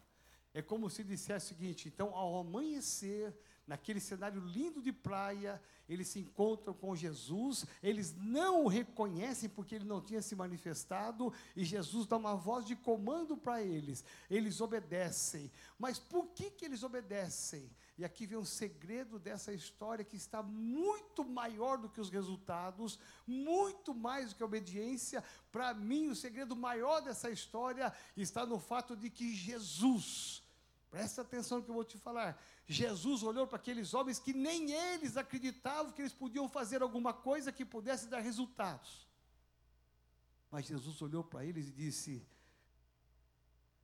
É 0.52 0.60
como 0.60 0.90
se 0.90 1.04
dissesse 1.04 1.52
o 1.52 1.56
seguinte: 1.56 1.86
então, 1.86 2.12
ao 2.12 2.40
amanhecer, 2.40 3.32
naquele 3.70 4.00
cenário 4.00 4.40
lindo 4.40 4.82
de 4.82 4.92
praia, 4.92 5.62
eles 5.88 6.08
se 6.08 6.18
encontram 6.18 6.74
com 6.74 6.96
Jesus, 6.96 7.64
eles 7.80 8.12
não 8.16 8.64
o 8.64 8.68
reconhecem 8.68 9.48
porque 9.48 9.76
ele 9.76 9.84
não 9.84 10.00
tinha 10.00 10.20
se 10.20 10.34
manifestado, 10.34 11.32
e 11.54 11.64
Jesus 11.64 12.04
dá 12.04 12.16
uma 12.16 12.34
voz 12.34 12.66
de 12.66 12.74
comando 12.74 13.36
para 13.36 13.62
eles. 13.62 14.04
Eles 14.28 14.60
obedecem. 14.60 15.52
Mas 15.78 16.00
por 16.00 16.26
que, 16.30 16.50
que 16.50 16.64
eles 16.64 16.82
obedecem? 16.82 17.70
E 17.96 18.04
aqui 18.04 18.26
vem 18.26 18.38
um 18.38 18.44
segredo 18.44 19.20
dessa 19.20 19.52
história 19.52 20.04
que 20.04 20.16
está 20.16 20.42
muito 20.42 21.24
maior 21.24 21.78
do 21.78 21.88
que 21.88 22.00
os 22.00 22.10
resultados, 22.10 22.98
muito 23.24 23.94
mais 23.94 24.30
do 24.30 24.36
que 24.36 24.42
a 24.42 24.46
obediência. 24.46 25.22
Para 25.52 25.72
mim, 25.74 26.08
o 26.08 26.16
segredo 26.16 26.56
maior 26.56 27.00
dessa 27.02 27.30
história 27.30 27.92
está 28.16 28.44
no 28.44 28.58
fato 28.58 28.96
de 28.96 29.10
que 29.10 29.32
Jesus, 29.32 30.42
presta 30.90 31.22
atenção 31.22 31.58
no 31.58 31.64
que 31.64 31.70
eu 31.70 31.74
vou 31.74 31.84
te 31.84 31.96
falar, 31.96 32.40
Jesus 32.66 33.22
olhou 33.22 33.46
para 33.46 33.56
aqueles 33.56 33.94
homens 33.94 34.18
que 34.18 34.32
nem 34.32 34.72
eles 34.72 35.16
acreditavam 35.16 35.92
que 35.92 36.02
eles 36.02 36.12
podiam 36.12 36.48
fazer 36.48 36.82
alguma 36.82 37.14
coisa 37.14 37.52
que 37.52 37.64
pudesse 37.64 38.08
dar 38.08 38.20
resultados. 38.20 39.08
Mas 40.50 40.66
Jesus 40.66 41.00
olhou 41.00 41.22
para 41.22 41.44
eles 41.44 41.68
e 41.68 41.72
disse: 41.72 42.26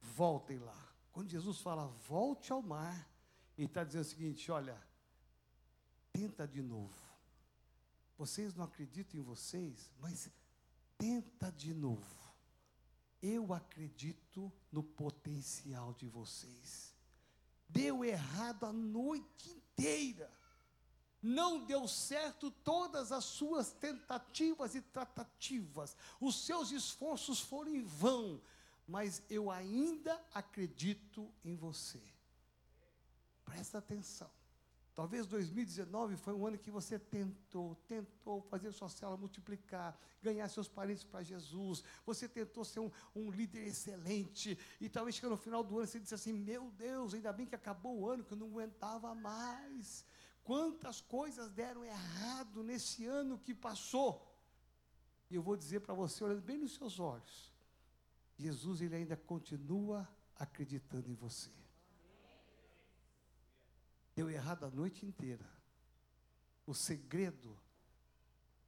voltem 0.00 0.58
lá. 0.58 0.92
Quando 1.12 1.30
Jesus 1.30 1.60
fala, 1.60 1.86
volte 2.08 2.52
ao 2.52 2.60
mar, 2.60 3.08
ele 3.56 3.66
está 3.66 3.84
dizendo 3.84 4.02
o 4.02 4.08
seguinte: 4.08 4.50
olha, 4.50 4.80
tenta 6.12 6.46
de 6.46 6.60
novo. 6.60 7.06
Vocês 8.18 8.54
não 8.54 8.64
acreditam 8.64 9.20
em 9.20 9.22
vocês, 9.22 9.92
mas 10.00 10.30
tenta 10.98 11.52
de 11.52 11.72
novo. 11.72 12.16
Eu 13.22 13.52
acredito 13.52 14.52
no 14.72 14.82
potencial 14.82 15.92
de 15.94 16.06
vocês. 16.06 16.95
Deu 17.68 18.04
errado 18.04 18.64
a 18.64 18.73
noite 18.73 19.50
inteira. 19.50 20.30
Não 21.23 21.64
deu 21.64 21.88
certo 21.88 22.50
todas 22.50 23.11
as 23.11 23.25
suas 23.25 23.73
tentativas 23.73 24.75
e 24.75 24.80
tratativas. 24.80 25.96
Os 26.20 26.44
seus 26.44 26.70
esforços 26.70 27.40
foram 27.40 27.75
em 27.75 27.82
vão. 27.82 28.40
mas 28.88 29.20
eu 29.28 29.50
ainda 29.50 30.25
acredito 30.32 31.28
em 31.44 31.56
você. 31.56 32.00
Presta 33.44 33.78
atenção. 33.78 34.30
Talvez 34.96 35.26
2019 35.26 36.16
foi 36.16 36.32
um 36.32 36.46
ano 36.46 36.56
que 36.56 36.70
você 36.70 36.98
tentou, 36.98 37.74
tentou 37.86 38.40
fazer 38.40 38.72
sua 38.72 38.88
célula 38.88 39.18
multiplicar, 39.18 39.94
ganhar 40.22 40.48
seus 40.48 40.68
parentes 40.68 41.04
para 41.04 41.22
Jesus. 41.22 41.84
Você 42.06 42.26
tentou 42.26 42.64
ser 42.64 42.80
um, 42.80 42.90
um, 43.14 43.30
líder 43.30 43.66
excelente. 43.66 44.58
E 44.80 44.88
talvez 44.88 45.14
chegando 45.14 45.32
no 45.32 45.36
final 45.36 45.62
do 45.62 45.76
ano 45.76 45.86
você 45.86 46.00
disse 46.00 46.14
assim: 46.14 46.32
Meu 46.32 46.70
Deus, 46.70 47.12
ainda 47.12 47.30
bem 47.30 47.44
que 47.44 47.54
acabou 47.54 48.00
o 48.00 48.08
ano, 48.08 48.24
que 48.24 48.32
eu 48.32 48.38
não 48.38 48.46
aguentava 48.46 49.14
mais. 49.14 50.02
Quantas 50.42 51.02
coisas 51.02 51.50
deram 51.50 51.84
errado 51.84 52.62
nesse 52.62 53.04
ano 53.04 53.38
que 53.38 53.54
passou. 53.54 54.34
E 55.28 55.34
eu 55.34 55.42
vou 55.42 55.58
dizer 55.58 55.80
para 55.80 55.92
você, 55.92 56.24
olhando 56.24 56.40
bem 56.40 56.56
nos 56.56 56.74
seus 56.74 56.98
olhos: 56.98 57.52
Jesus, 58.38 58.80
ele 58.80 58.96
ainda 58.96 59.14
continua 59.14 60.08
acreditando 60.38 61.10
em 61.10 61.14
você 61.14 61.65
deu 64.16 64.30
errado 64.30 64.64
a 64.64 64.70
noite 64.70 65.04
inteira. 65.04 65.46
O 66.66 66.75
segredo 66.75 67.56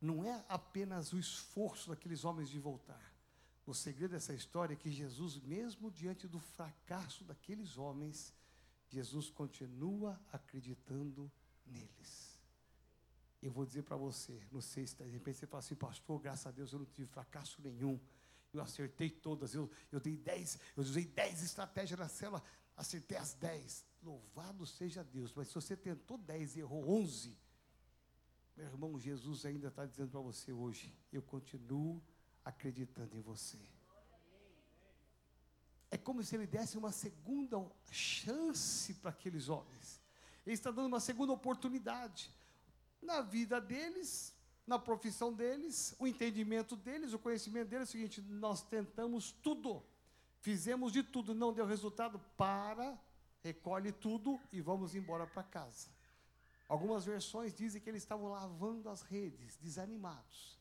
não 0.01 0.23
é 0.23 0.45
apenas 0.49 1.13
o 1.13 1.19
esforço 1.19 1.89
daqueles 1.89 2.25
homens 2.25 2.51
de 2.51 2.59
voltar. 2.59 3.13
O 3.67 3.75
segredo 3.75 4.13
dessa 4.13 4.35
história 4.35 4.75
é 4.75 4.77
que 4.77 4.91
Jesus, 4.91 5.39
mesmo 5.41 5.91
diante 5.91 6.29
do 6.29 6.39
fracasso 6.39 7.25
daqueles 7.25 7.77
homens, 7.79 8.33
Jesus 8.89 9.31
continua 9.31 10.21
acreditando 10.33 11.31
neles. 11.67 12.39
Eu 13.43 13.51
vou 13.51 13.65
dizer 13.65 13.83
para 13.83 13.97
você, 13.97 14.41
não 14.53 14.61
sei 14.61 14.87
se 14.87 14.97
de 14.97 15.11
repente 15.11 15.39
você 15.39 15.47
fala 15.47 15.61
assim, 15.61 15.75
pastor, 15.75 16.21
graças 16.21 16.47
a 16.47 16.51
Deus 16.51 16.73
eu 16.73 16.81
não 16.81 16.87
tive 16.87 17.07
fracasso 17.09 17.61
nenhum. 17.63 17.99
Eu 18.53 18.63
acertei 18.63 19.11
todas, 19.11 19.55
eu, 19.55 19.71
eu 19.93 20.01
dei 20.01 20.17
dez, 20.17 20.59
eu 20.77 20.83
usei 20.83 21.05
dez 21.05 21.43
estratégias 21.43 21.99
na 21.99 22.09
célula, 22.09 22.43
acertei 22.77 23.17
as 23.19 23.35
dez. 23.35 23.85
Louvado 24.03 24.67
seja 24.67 25.03
Deus. 25.03 25.33
Mas 25.35 25.49
se 25.49 25.55
você 25.55 25.77
tentou 25.77 26.19
10 26.19 26.57
e 26.57 26.61
errou 26.61 26.89
11, 26.89 27.37
meu 28.57 28.67
irmão, 28.67 28.99
Jesus 28.99 29.45
ainda 29.45 29.69
está 29.69 29.87
dizendo 29.87 30.11
para 30.11 30.21
você 30.21 30.53
hoje: 30.53 30.93
eu 31.13 31.23
continuo 31.23 32.03
acreditando 32.45 33.17
em 33.17 33.21
você. 33.21 33.59
É 35.91 35.97
como 35.97 36.23
se 36.23 36.35
ele 36.35 36.47
desse 36.47 36.77
uma 36.77 36.93
segunda 36.93 37.65
chance 37.91 38.93
para 38.95 39.11
aqueles 39.11 39.49
homens. 39.49 40.01
Ele 40.45 40.55
está 40.55 40.71
dando 40.71 40.87
uma 40.87 41.01
segunda 41.01 41.33
oportunidade 41.33 42.31
na 43.01 43.21
vida 43.21 43.61
deles, 43.61 44.35
na 44.67 44.79
profissão 44.79 45.33
deles, 45.33 45.95
o 45.99 46.07
entendimento 46.07 46.77
deles, 46.77 47.13
o 47.13 47.19
conhecimento 47.19 47.69
deles. 47.69 47.89
É 47.89 47.91
o 47.91 47.93
seguinte: 47.93 48.21
nós 48.23 48.63
tentamos 48.63 49.31
tudo, 49.31 49.83
fizemos 50.41 50.93
de 50.93 51.03
tudo, 51.03 51.35
não 51.35 51.53
deu 51.53 51.65
resultado. 51.65 52.19
Para 52.37 52.99
recolhe 53.43 53.93
tudo 53.93 54.41
e 54.53 54.61
vamos 54.61 54.95
embora 54.95 55.27
para 55.27 55.43
casa. 55.43 55.89
Algumas 56.69 57.05
versões 57.05 57.55
dizem 57.55 57.81
que 57.81 57.89
eles 57.89 58.03
estavam 58.03 58.29
lavando 58.29 58.91
as 58.91 59.03
redes, 59.03 59.57
desanimados. 59.57 60.59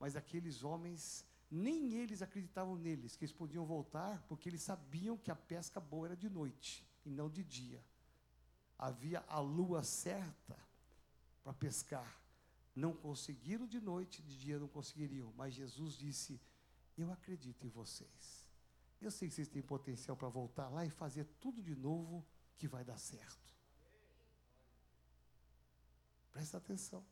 Mas 0.00 0.16
aqueles 0.16 0.62
homens, 0.62 1.26
nem 1.50 1.92
eles 1.92 2.22
acreditavam 2.22 2.76
neles, 2.76 3.14
que 3.14 3.24
eles 3.24 3.34
podiam 3.34 3.66
voltar, 3.66 4.22
porque 4.28 4.48
eles 4.48 4.62
sabiam 4.62 5.18
que 5.18 5.30
a 5.30 5.36
pesca 5.36 5.78
boa 5.78 6.08
era 6.08 6.16
de 6.16 6.30
noite 6.30 6.86
e 7.04 7.10
não 7.10 7.28
de 7.28 7.44
dia. 7.44 7.84
Havia 8.78 9.22
a 9.28 9.40
lua 9.40 9.82
certa 9.82 10.56
para 11.42 11.52
pescar. 11.52 12.18
Não 12.74 12.94
conseguiram 12.94 13.66
de 13.66 13.80
noite, 13.80 14.22
de 14.22 14.38
dia 14.38 14.58
não 14.58 14.68
conseguiriam. 14.68 15.32
Mas 15.36 15.52
Jesus 15.52 15.98
disse: 15.98 16.40
Eu 16.96 17.12
acredito 17.12 17.66
em 17.66 17.70
vocês. 17.70 18.47
Eu 19.00 19.10
sei 19.10 19.28
que 19.28 19.34
vocês 19.34 19.48
têm 19.48 19.62
potencial 19.62 20.16
para 20.16 20.28
voltar 20.28 20.68
lá 20.68 20.84
e 20.84 20.90
fazer 20.90 21.24
tudo 21.40 21.62
de 21.62 21.74
novo 21.74 22.26
que 22.56 22.66
vai 22.66 22.84
dar 22.84 22.98
certo. 22.98 23.48
Presta 26.32 26.58
atenção. 26.58 27.04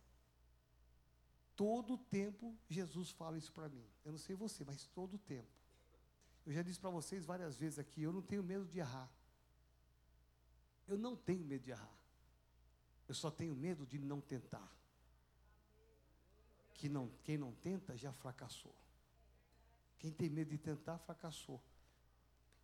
Todo 1.55 1.97
tempo 1.97 2.57
Jesus 2.69 3.11
fala 3.11 3.39
isso 3.39 3.53
para 3.53 3.69
mim. 3.69 3.87
Eu 4.05 4.13
não 4.13 4.19
sei 4.19 4.35
você, 4.37 4.65
mas 4.65 4.87
todo 4.87 5.17
tempo. 5.17 5.49
Eu 6.45 6.53
já 6.53 6.63
disse 6.63 6.79
para 6.79 6.91
vocês 6.91 7.25
várias 7.25 7.57
vezes 7.57 7.79
aqui, 7.79 8.03
eu 8.03 8.13
não 8.13 8.23
tenho 8.23 8.43
medo 8.43 8.65
de 8.67 8.79
errar. 8.79 9.11
Eu 10.87 10.99
não 10.99 11.17
tenho 11.17 11.45
medo 11.45 11.63
de 11.63 11.71
errar. 11.71 11.97
Eu 13.09 13.15
só 13.15 13.31
tenho 13.31 13.55
medo 13.55 13.87
de 13.87 13.99
não 13.99 14.21
tentar. 14.21 14.71
Que 16.75 16.89
não, 16.89 17.11
quem 17.25 17.39
não 17.39 17.53
tenta 17.55 17.97
já 17.97 18.13
fracassou. 18.13 18.75
Quem 19.99 20.13
tem 20.13 20.29
medo 20.29 20.51
de 20.51 20.59
tentar, 20.59 20.99
fracassou. 20.99 21.61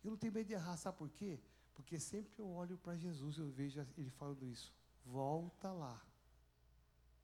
Eu 0.03 0.11
não 0.11 0.17
tenho 0.17 0.33
medo 0.33 0.47
de 0.47 0.53
errar, 0.53 0.75
sabe 0.77 0.97
por 0.97 1.09
quê? 1.09 1.39
Porque 1.73 1.99
sempre 1.99 2.33
eu 2.37 2.47
olho 2.47 2.77
para 2.77 2.95
Jesus 2.97 3.37
e 3.37 3.39
eu 3.39 3.49
vejo 3.49 3.79
ele 3.97 4.09
falando 4.09 4.45
isso. 4.45 4.73
Volta 5.05 5.71
lá. 5.71 6.01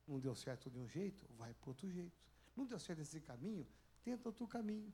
Não 0.08 0.20
deu 0.20 0.34
certo 0.34 0.70
de 0.70 0.78
um 0.78 0.88
jeito? 0.88 1.26
Vai 1.38 1.54
para 1.54 1.70
outro 1.70 1.90
jeito. 1.90 2.18
Não 2.56 2.66
deu 2.66 2.80
certo 2.80 3.02
esse 3.02 3.20
caminho? 3.22 3.68
Tenta 4.04 4.30
outro 4.30 4.48
caminho. 4.48 4.92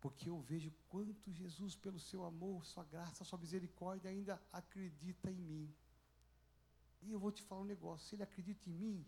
Porque 0.00 0.28
eu 0.28 0.40
vejo 0.40 0.72
quanto 0.88 1.32
Jesus, 1.32 1.74
pelo 1.74 1.98
seu 1.98 2.24
amor, 2.24 2.64
sua 2.64 2.84
graça, 2.84 3.24
sua 3.24 3.38
misericórdia, 3.38 4.10
ainda 4.10 4.40
acredita 4.52 5.30
em 5.30 5.40
mim. 5.40 5.74
E 7.02 7.10
eu 7.10 7.18
vou 7.18 7.32
te 7.32 7.42
falar 7.42 7.62
um 7.62 7.64
negócio: 7.64 8.06
se 8.06 8.14
ele 8.14 8.22
acredita 8.22 8.68
em 8.68 8.72
mim, 8.72 9.06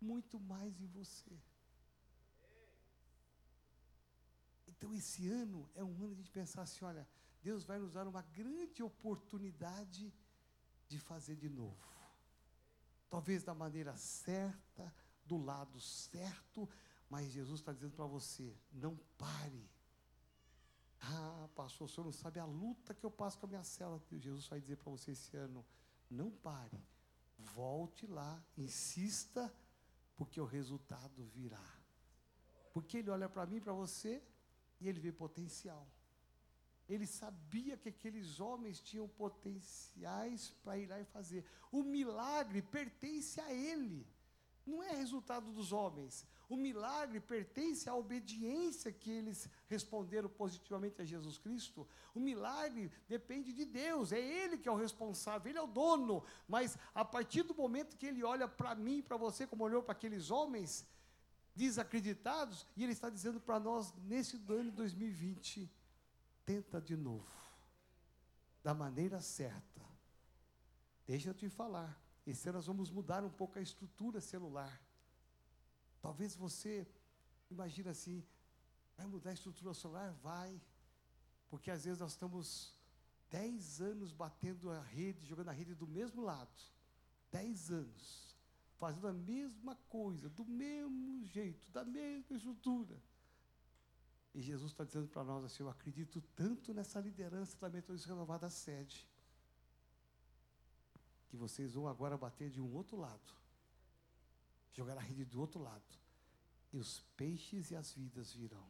muito 0.00 0.38
mais 0.40 0.80
em 0.80 0.86
você. 0.86 1.38
Então, 4.68 4.94
esse 4.94 5.28
ano 5.28 5.68
é 5.74 5.84
um 5.84 6.02
ano 6.02 6.22
de 6.22 6.30
pensar 6.30 6.62
assim: 6.62 6.84
olha, 6.84 7.06
Deus 7.42 7.64
vai 7.64 7.78
nos 7.78 7.92
dar 7.92 8.06
uma 8.06 8.22
grande 8.22 8.82
oportunidade 8.82 10.14
de 10.88 10.98
fazer 10.98 11.36
de 11.36 11.48
novo. 11.48 11.92
Talvez 13.10 13.42
da 13.42 13.54
maneira 13.54 13.96
certa, 13.96 14.94
do 15.26 15.36
lado 15.36 15.80
certo, 15.80 16.68
mas 17.10 17.30
Jesus 17.30 17.60
está 17.60 17.72
dizendo 17.72 17.94
para 17.94 18.06
você: 18.06 18.56
não 18.72 18.96
pare. 19.18 19.68
Ah, 21.00 21.48
pastor, 21.54 21.86
o 21.86 21.88
senhor 21.88 22.04
não 22.04 22.12
sabe 22.12 22.38
a 22.38 22.44
luta 22.44 22.94
que 22.94 23.04
eu 23.04 23.10
passo 23.10 23.38
com 23.38 23.46
a 23.46 23.48
minha 23.48 23.64
célula. 23.64 24.00
Jesus 24.12 24.46
vai 24.46 24.60
dizer 24.60 24.76
para 24.76 24.90
você 24.90 25.10
esse 25.10 25.36
ano: 25.36 25.66
não 26.08 26.30
pare, 26.30 26.80
volte 27.38 28.06
lá, 28.06 28.42
insista, 28.56 29.52
porque 30.16 30.40
o 30.40 30.44
resultado 30.44 31.24
virá. 31.24 31.82
Porque 32.72 32.98
ele 32.98 33.10
olha 33.10 33.28
para 33.28 33.44
mim, 33.46 33.60
para 33.60 33.72
você, 33.72 34.22
e 34.80 34.88
ele 34.88 35.00
vê 35.00 35.12
potencial. 35.12 35.86
Ele 36.88 37.06
sabia 37.06 37.76
que 37.76 37.88
aqueles 37.88 38.40
homens 38.40 38.80
tinham 38.80 39.08
potenciais 39.08 40.50
para 40.62 40.78
ir 40.78 40.86
lá 40.86 41.00
e 41.00 41.04
fazer. 41.04 41.44
O 41.70 41.82
milagre 41.82 42.60
pertence 42.60 43.40
a 43.40 43.52
ele, 43.52 44.06
não 44.66 44.82
é 44.82 44.92
resultado 44.92 45.50
dos 45.52 45.72
homens. 45.72 46.26
O 46.48 46.56
milagre 46.56 47.18
pertence 47.18 47.88
à 47.88 47.94
obediência 47.94 48.92
que 48.92 49.10
eles 49.10 49.48
responderam 49.68 50.28
positivamente 50.28 51.00
a 51.00 51.04
Jesus 51.04 51.38
Cristo. 51.38 51.88
O 52.14 52.20
milagre 52.20 52.90
depende 53.08 53.52
de 53.52 53.64
Deus, 53.64 54.12
é 54.12 54.20
Ele 54.20 54.58
que 54.58 54.68
é 54.68 54.72
o 54.72 54.76
responsável, 54.76 55.50
Ele 55.50 55.58
é 55.58 55.62
o 55.62 55.66
dono. 55.66 56.22
Mas 56.46 56.76
a 56.94 57.04
partir 57.04 57.42
do 57.42 57.54
momento 57.54 57.96
que 57.96 58.06
Ele 58.06 58.22
olha 58.22 58.46
para 58.46 58.74
mim, 58.74 59.02
para 59.02 59.16
você, 59.16 59.46
como 59.46 59.64
olhou 59.64 59.82
para 59.82 59.92
aqueles 59.92 60.30
homens 60.30 60.86
desacreditados, 61.54 62.66
e 62.76 62.84
Ele 62.84 62.92
está 62.92 63.08
dizendo 63.08 63.40
para 63.40 63.58
nós 63.58 63.92
nesse 64.04 64.36
ano 64.48 64.70
de 64.70 64.76
2020 64.76 65.70
tenta 66.44 66.80
de 66.80 66.96
novo, 66.96 67.30
da 68.62 68.74
maneira 68.74 69.20
certa. 69.20 69.82
Deixa 71.06 71.30
eu 71.30 71.34
te 71.34 71.48
falar, 71.48 72.00
esse 72.26 72.48
ano 72.48 72.58
nós 72.58 72.66
vamos 72.66 72.90
mudar 72.90 73.24
um 73.24 73.30
pouco 73.30 73.58
a 73.58 73.62
estrutura 73.62 74.20
celular. 74.20 74.80
Talvez 76.00 76.34
você 76.34 76.86
imagine 77.50 77.88
assim, 77.88 78.24
vai 78.96 79.06
mudar 79.06 79.30
a 79.30 79.34
estrutura 79.34 79.74
celular? 79.74 80.12
Vai. 80.22 80.60
Porque 81.48 81.70
às 81.70 81.84
vezes 81.84 82.00
nós 82.00 82.12
estamos 82.12 82.74
dez 83.30 83.80
anos 83.80 84.12
batendo 84.12 84.70
a 84.70 84.80
rede, 84.80 85.24
jogando 85.24 85.48
a 85.48 85.52
rede 85.52 85.74
do 85.74 85.86
mesmo 85.86 86.22
lado. 86.22 86.50
Dez 87.30 87.70
anos. 87.70 88.36
Fazendo 88.78 89.08
a 89.08 89.12
mesma 89.12 89.76
coisa, 89.88 90.28
do 90.28 90.44
mesmo 90.44 91.24
jeito, 91.24 91.70
da 91.70 91.84
mesma 91.84 92.36
estrutura. 92.36 93.00
E 94.34 94.40
Jesus 94.40 94.72
está 94.72 94.84
dizendo 94.84 95.08
para 95.08 95.24
nós 95.24 95.44
assim: 95.44 95.62
Eu 95.62 95.68
acredito 95.68 96.20
tanto 96.34 96.72
nessa 96.72 97.00
liderança 97.00 97.56
da 97.58 97.68
Metodista 97.68 98.08
Renovada 98.08 98.48
Sede, 98.48 99.06
que 101.28 101.36
vocês 101.36 101.74
vão 101.74 101.86
agora 101.86 102.16
bater 102.16 102.50
de 102.50 102.60
um 102.60 102.72
outro 102.74 102.96
lado, 102.96 103.32
jogar 104.72 104.96
a 104.96 105.00
rede 105.00 105.24
do 105.24 105.40
outro 105.40 105.60
lado, 105.60 105.98
e 106.72 106.78
os 106.78 107.00
peixes 107.16 107.70
e 107.70 107.76
as 107.76 107.92
vidas 107.92 108.32
virão. 108.32 108.66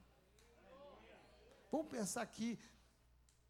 Vamos 1.70 1.88
pensar 1.88 2.22
aqui, 2.22 2.58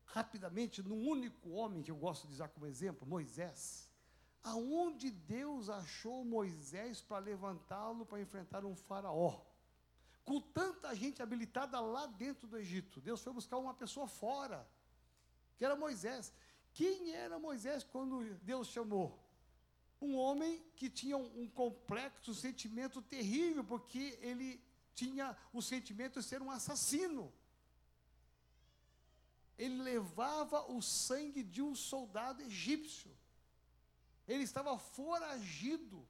rapidamente, 0.04 0.82
num 0.82 1.08
único 1.08 1.50
homem 1.50 1.82
que 1.82 1.90
eu 1.90 1.96
gosto 1.96 2.26
de 2.26 2.34
usar 2.34 2.48
como 2.48 2.66
exemplo, 2.66 3.06
Moisés. 3.06 3.90
Aonde 4.44 5.10
Deus 5.10 5.68
achou 5.68 6.24
Moisés 6.24 7.00
para 7.00 7.18
levantá-lo 7.18 8.04
para 8.04 8.20
enfrentar 8.20 8.64
um 8.64 8.74
faraó? 8.74 9.40
Com 10.24 10.40
tanta 10.40 10.94
gente 10.94 11.22
habilitada 11.22 11.80
lá 11.80 12.06
dentro 12.06 12.46
do 12.46 12.56
Egito. 12.56 13.00
Deus 13.00 13.22
foi 13.22 13.32
buscar 13.32 13.58
uma 13.58 13.74
pessoa 13.74 14.06
fora, 14.06 14.68
que 15.56 15.64
era 15.64 15.76
Moisés. 15.76 16.32
Quem 16.72 17.12
era 17.12 17.38
Moisés 17.38 17.84
quando 17.84 18.34
Deus 18.36 18.68
chamou? 18.68 19.18
Um 20.00 20.16
homem 20.16 20.64
que 20.76 20.88
tinha 20.88 21.16
um, 21.16 21.48
complexo, 21.48 22.30
um 22.30 22.34
sentimento 22.34 23.00
terrível, 23.02 23.62
porque 23.62 24.18
ele 24.20 24.60
tinha 24.94 25.36
o 25.52 25.62
sentimento 25.62 26.20
de 26.20 26.26
ser 26.26 26.42
um 26.42 26.50
assassino. 26.50 27.32
Ele 29.58 29.82
levava 29.82 30.72
o 30.72 30.80
sangue 30.82 31.42
de 31.42 31.62
um 31.62 31.74
soldado 31.74 32.42
egípcio. 32.42 33.10
Ele 34.26 34.42
estava 34.42 34.76
foragido. 34.78 36.06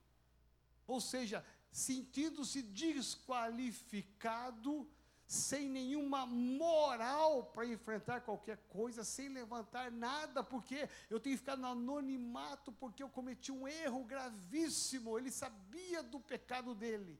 Ou 0.87 1.01
seja, 1.01 1.45
sentindo-se 1.73 2.63
desqualificado, 2.63 4.89
sem 5.27 5.69
nenhuma 5.69 6.25
moral 6.27 7.45
para 7.45 7.67
enfrentar 7.67 8.21
qualquer 8.21 8.59
coisa, 8.69 9.03
sem 9.03 9.31
levantar 9.31 9.91
nada, 9.91 10.45
porque 10.45 10.87
eu 11.09 11.19
tenho 11.19 11.35
que 11.35 11.41
ficar 11.41 11.57
no 11.57 11.69
anonimato, 11.69 12.71
porque 12.71 13.03
eu 13.03 13.09
cometi 13.09 13.51
um 13.51 13.67
erro 13.67 14.05
gravíssimo. 14.05 15.19
Ele 15.19 15.31
sabia 15.31 16.03
do 16.03 16.21
pecado 16.21 16.75
dele. 16.75 17.19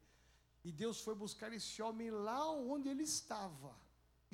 E 0.63 0.71
Deus 0.71 1.01
foi 1.01 1.15
buscar 1.15 1.51
esse 1.53 1.81
homem 1.81 2.11
lá 2.11 2.53
onde 2.53 2.91
ele 2.91 3.05
estava 3.05 3.75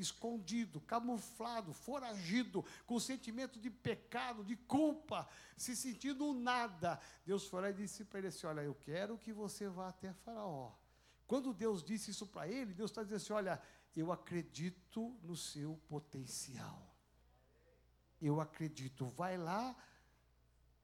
escondido, 0.00 0.80
camuflado, 0.80 1.72
foragido, 1.72 2.64
com 2.86 2.98
sentimento 3.00 3.58
de 3.58 3.70
pecado, 3.70 4.44
de 4.44 4.56
culpa, 4.56 5.28
se 5.56 5.74
sentindo 5.76 6.32
nada. 6.32 7.00
Deus 7.26 7.46
foi 7.46 7.62
lá 7.62 7.70
e 7.70 7.74
disse 7.74 8.04
para 8.04 8.18
ele 8.18 8.28
assim: 8.28 8.46
Olha, 8.46 8.62
eu 8.62 8.74
quero 8.74 9.18
que 9.18 9.32
você 9.32 9.68
vá 9.68 9.88
até 9.88 10.12
Faraó. 10.12 10.72
Quando 11.26 11.52
Deus 11.52 11.82
disse 11.82 12.10
isso 12.10 12.26
para 12.26 12.48
ele, 12.48 12.72
Deus 12.72 12.90
está 12.90 13.02
dizendo 13.02 13.16
assim: 13.16 13.32
Olha, 13.32 13.62
eu 13.94 14.12
acredito 14.12 15.18
no 15.22 15.36
seu 15.36 15.76
potencial. 15.88 16.94
Eu 18.20 18.40
acredito, 18.40 19.06
vai 19.06 19.36
lá, 19.36 19.76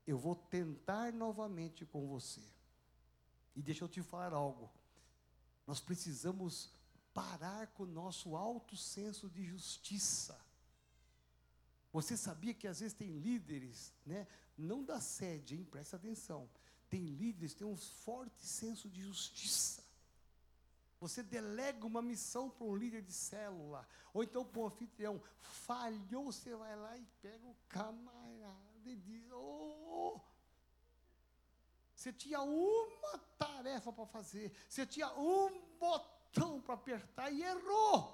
eu 0.06 0.18
vou 0.18 0.36
tentar 0.36 1.12
novamente 1.12 1.84
com 1.86 2.06
você. 2.06 2.42
E 3.56 3.62
deixa 3.62 3.84
eu 3.84 3.88
te 3.88 4.02
falar 4.02 4.32
algo. 4.32 4.70
Nós 5.66 5.80
precisamos 5.80 6.73
parar 7.14 7.68
com 7.68 7.84
o 7.84 7.86
nosso 7.86 8.34
alto 8.36 8.76
senso 8.76 9.30
de 9.30 9.44
justiça. 9.44 10.38
Você 11.92 12.16
sabia 12.16 12.52
que 12.52 12.66
às 12.66 12.80
vezes 12.80 12.92
tem 12.92 13.08
líderes, 13.20 13.94
né, 14.04 14.26
não 14.58 14.82
da 14.82 15.00
sede, 15.00 15.54
hein, 15.54 15.64
presta 15.64 15.96
atenção. 15.96 16.50
Tem 16.90 17.00
líderes 17.06 17.52
que 17.52 17.60
têm 17.60 17.66
um 17.68 17.76
forte 17.76 18.44
senso 18.44 18.90
de 18.90 19.00
justiça. 19.00 19.82
Você 21.00 21.22
delega 21.22 21.86
uma 21.86 22.02
missão 22.02 22.50
para 22.50 22.66
um 22.66 22.74
líder 22.74 23.02
de 23.02 23.12
célula, 23.12 23.86
ou 24.12 24.24
então 24.24 24.44
para 24.44 24.60
um 24.60 24.66
anfitrião, 24.66 25.22
falhou, 25.40 26.32
você 26.32 26.54
vai 26.56 26.74
lá 26.74 26.96
e 26.98 27.06
pega 27.22 27.46
o 27.46 27.56
camarada 27.68 28.90
e 28.90 28.96
diz: 28.96 29.30
oh, 29.30 30.20
você 31.94 32.12
tinha 32.12 32.40
uma 32.40 33.18
tarefa 33.38 33.92
para 33.92 34.06
fazer, 34.06 34.52
você 34.68 34.86
tinha 34.86 35.12
um 35.14 35.60
botão 35.78 36.23
botão 36.34 36.60
para 36.60 36.74
apertar 36.74 37.30
e 37.30 37.42
errou. 37.42 38.12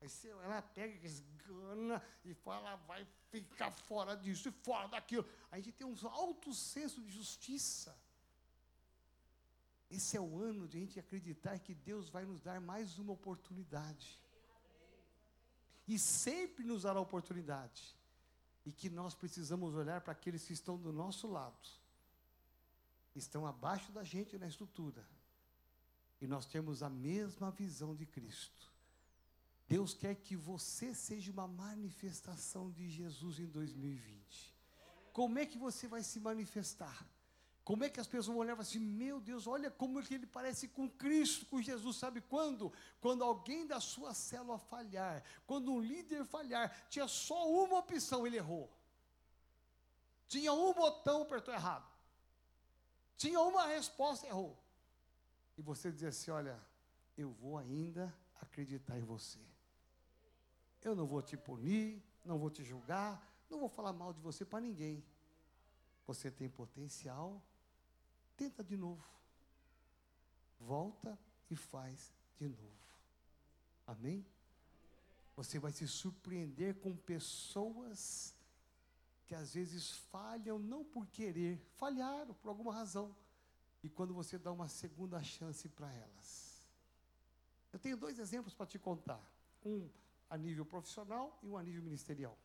Aí 0.00 0.08
você, 0.08 0.28
ela 0.28 0.62
pega, 0.62 1.06
esgana 1.06 2.02
e 2.24 2.34
fala, 2.34 2.76
vai 2.76 3.06
ficar 3.30 3.70
fora 3.70 4.16
disso 4.16 4.48
e 4.48 4.52
fora 4.52 4.88
daquilo. 4.88 5.26
A 5.50 5.56
gente 5.56 5.72
tem 5.72 5.86
um 5.86 5.94
alto 6.08 6.52
senso 6.52 7.00
de 7.00 7.10
justiça. 7.10 7.96
Esse 9.90 10.16
é 10.16 10.20
o 10.20 10.38
ano 10.38 10.66
de 10.66 10.76
a 10.78 10.80
gente 10.80 10.98
acreditar 10.98 11.58
que 11.58 11.74
Deus 11.74 12.08
vai 12.08 12.24
nos 12.24 12.40
dar 12.40 12.60
mais 12.60 12.98
uma 12.98 13.12
oportunidade. 13.12 14.18
E 15.86 15.98
sempre 15.98 16.64
nos 16.64 16.82
dará 16.82 17.00
oportunidade. 17.00 17.96
E 18.64 18.72
que 18.72 18.88
nós 18.88 19.14
precisamos 19.14 19.74
olhar 19.74 20.00
para 20.00 20.12
aqueles 20.12 20.44
que 20.44 20.52
estão 20.52 20.78
do 20.78 20.92
nosso 20.92 21.26
lado, 21.26 21.68
estão 23.16 23.46
abaixo 23.46 23.90
da 23.90 24.04
gente 24.04 24.38
na 24.38 24.46
estrutura 24.46 25.04
e 26.20 26.26
nós 26.26 26.44
temos 26.44 26.82
a 26.82 26.90
mesma 26.90 27.50
visão 27.50 27.94
de 27.94 28.04
Cristo. 28.04 28.70
Deus 29.66 29.94
quer 29.94 30.16
que 30.16 30.36
você 30.36 30.94
seja 30.94 31.32
uma 31.32 31.46
manifestação 31.46 32.70
de 32.70 32.90
Jesus 32.90 33.38
em 33.38 33.46
2020. 33.46 34.54
Como 35.12 35.38
é 35.38 35.46
que 35.46 35.56
você 35.56 35.88
vai 35.88 36.02
se 36.02 36.20
manifestar? 36.20 37.06
Como 37.64 37.84
é 37.84 37.88
que 37.88 38.00
as 38.00 38.06
pessoas 38.06 38.26
vão 38.26 38.38
olhar 38.38 38.52
e 38.52 38.56
falar 38.56 38.68
assim: 38.68 38.80
meu 38.80 39.20
Deus, 39.20 39.46
olha 39.46 39.70
como 39.70 40.00
é 40.00 40.02
que 40.02 40.14
ele 40.14 40.26
parece 40.26 40.68
com 40.68 40.90
Cristo, 40.90 41.46
com 41.46 41.62
Jesus. 41.62 41.96
Sabe 41.96 42.20
quando? 42.20 42.72
Quando 43.00 43.22
alguém 43.22 43.66
da 43.66 43.80
sua 43.80 44.12
célula 44.12 44.58
falhar, 44.58 45.22
quando 45.46 45.72
um 45.72 45.80
líder 45.80 46.24
falhar, 46.24 46.88
tinha 46.88 47.06
só 47.06 47.48
uma 47.48 47.78
opção, 47.78 48.26
ele 48.26 48.36
errou. 48.36 48.68
Tinha 50.26 50.52
um 50.52 50.72
botão, 50.72 51.22
apertou 51.22 51.54
errado. 51.54 51.88
Tinha 53.16 53.40
uma 53.40 53.66
resposta, 53.66 54.26
errou 54.26 54.59
e 55.60 55.62
você 55.62 55.92
dizer 55.92 56.06
assim: 56.06 56.30
olha, 56.30 56.58
eu 57.18 57.30
vou 57.32 57.58
ainda 57.58 58.12
acreditar 58.40 58.98
em 58.98 59.02
você. 59.02 59.38
Eu 60.82 60.96
não 60.96 61.06
vou 61.06 61.20
te 61.20 61.36
punir, 61.36 62.02
não 62.24 62.38
vou 62.38 62.48
te 62.48 62.64
julgar, 62.64 63.22
não 63.50 63.58
vou 63.60 63.68
falar 63.68 63.92
mal 63.92 64.14
de 64.14 64.20
você 64.22 64.42
para 64.42 64.62
ninguém. 64.62 65.04
Você 66.06 66.30
tem 66.30 66.48
potencial, 66.48 67.42
tenta 68.38 68.64
de 68.64 68.74
novo. 68.74 69.04
Volta 70.58 71.18
e 71.50 71.56
faz 71.56 72.10
de 72.38 72.48
novo. 72.48 72.80
Amém? 73.86 74.24
Você 75.36 75.58
vai 75.58 75.72
se 75.72 75.86
surpreender 75.86 76.76
com 76.76 76.96
pessoas 76.96 78.34
que 79.26 79.34
às 79.34 79.52
vezes 79.52 79.90
falham 80.10 80.58
não 80.58 80.82
por 80.82 81.06
querer, 81.08 81.60
falharam 81.76 82.32
por 82.32 82.48
alguma 82.48 82.72
razão 82.72 83.14
e 83.82 83.88
quando 83.88 84.12
você 84.12 84.38
dá 84.38 84.52
uma 84.52 84.68
segunda 84.68 85.22
chance 85.22 85.68
para 85.68 85.92
elas. 85.92 86.68
Eu 87.72 87.78
tenho 87.78 87.96
dois 87.96 88.18
exemplos 88.18 88.54
para 88.54 88.66
te 88.66 88.78
contar: 88.78 89.20
um 89.64 89.88
a 90.28 90.36
nível 90.36 90.64
profissional 90.64 91.38
e 91.42 91.48
um 91.48 91.56
a 91.56 91.62
nível 91.62 91.82
ministerial. 91.82 92.36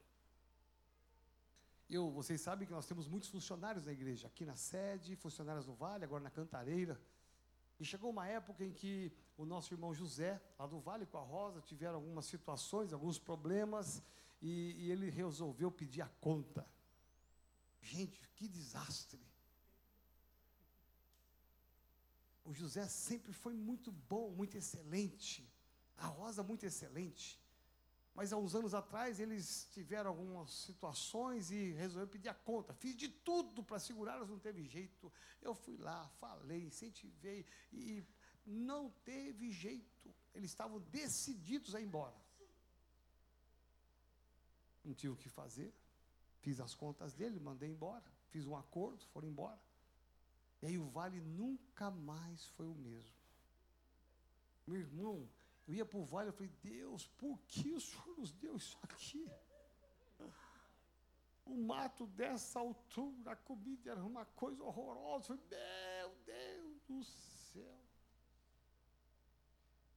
Eu, 1.90 2.10
vocês 2.10 2.42
sabem 2.42 2.66
que 2.68 2.74
nós 2.74 2.88
temos 2.88 3.08
muitos 3.08 3.30
funcionários 3.30 3.86
na 3.86 3.92
igreja, 3.92 4.28
aqui 4.28 4.44
na 4.44 4.56
sede, 4.56 5.16
funcionários 5.16 5.68
no 5.68 5.76
Vale, 5.76 6.04
agora 6.04 6.24
na 6.24 6.32
Cantareira. 6.32 7.00
E 7.80 7.86
chegou 7.86 8.10
uma 8.10 8.28
época 8.28 8.64
em 8.64 8.72
que 8.72 9.12
o 9.38 9.46
nosso 9.46 9.74
irmão 9.74 9.94
José, 9.94 10.42
lá 10.58 10.66
do 10.66 10.80
Vale 10.80 11.06
com 11.06 11.18
a 11.18 11.22
Rosa, 11.22 11.62
tiveram 11.62 11.96
algumas 11.96 12.26
situações, 12.26 12.92
alguns 12.92 13.20
problemas, 13.20 14.02
e, 14.42 14.76
e 14.78 14.92
ele 14.92 15.10
resolveu 15.10 15.70
pedir 15.70 16.02
a 16.02 16.10
conta. 16.22 16.66
Gente, 17.82 18.28
que 18.30 18.48
desastre. 18.48 19.22
O 22.46 22.54
José 22.54 22.88
sempre 22.88 23.34
foi 23.34 23.54
muito 23.54 23.92
bom, 23.92 24.30
muito 24.30 24.56
excelente. 24.56 25.52
A 25.98 26.06
Rosa, 26.06 26.44
muito 26.44 26.64
excelente. 26.64 27.42
Mas 28.14 28.32
há 28.32 28.38
uns 28.38 28.56
anos 28.56 28.74
atrás 28.74 29.20
eles 29.20 29.68
tiveram 29.74 30.12
algumas 30.12 30.50
situações 30.54 31.52
e 31.52 31.74
resolveram 31.74 32.10
pedir 32.10 32.30
a 32.30 32.34
conta. 32.34 32.74
Fiz 32.74 32.96
de 32.96 33.10
tudo 33.10 33.64
para 33.64 33.80
segurá-las, 33.80 34.30
não 34.30 34.40
teve 34.40 34.64
jeito. 34.64 35.12
Eu 35.42 35.54
fui 35.54 35.76
lá, 35.76 36.08
falei, 36.20 36.64
incentivei 36.64 37.46
e 37.74 38.06
não 38.46 38.90
teve 39.04 39.52
jeito. 39.52 40.16
Eles 40.34 40.52
estavam 40.52 40.80
decididos 40.80 41.74
a 41.76 41.82
ir 41.82 41.86
embora. 41.86 42.16
Não 44.84 44.94
tinha 44.94 45.12
o 45.12 45.18
que 45.18 45.28
fazer. 45.28 45.74
Fiz 46.40 46.60
as 46.60 46.76
contas 46.76 47.14
dele, 47.14 47.40
mandei 47.40 47.70
embora. 47.70 48.06
Fiz 48.30 48.46
um 48.46 48.56
acordo, 48.56 49.04
foram 49.08 49.28
embora. 49.28 49.60
E 50.66 50.68
aí 50.68 50.78
o 50.80 50.86
vale 50.86 51.22
nunca 51.22 51.92
mais 51.92 52.48
foi 52.48 52.66
o 52.66 52.74
mesmo. 52.74 53.14
Meu 54.66 54.80
irmão, 54.80 55.30
eu 55.68 55.76
ia 55.76 55.86
para 55.86 56.00
o 56.00 56.04
vale 56.04 56.30
e 56.30 56.34
falei, 56.34 56.52
Deus, 56.64 57.06
por 57.06 57.40
que 57.42 57.72
o 57.72 57.80
Senhor 57.80 58.18
nos 58.18 58.32
deu 58.32 58.56
isso 58.56 58.76
aqui? 58.82 59.30
O 61.46 61.56
mato 61.56 62.08
dessa 62.08 62.60
altura, 62.60 63.34
a 63.34 63.36
comida 63.36 63.92
era 63.92 64.04
uma 64.04 64.26
coisa 64.26 64.64
horrorosa. 64.64 65.34
Eu 65.34 65.38
falei, 65.38 65.44
meu 65.52 66.16
Deus 66.26 66.82
do 66.88 67.04
céu. 67.04 67.80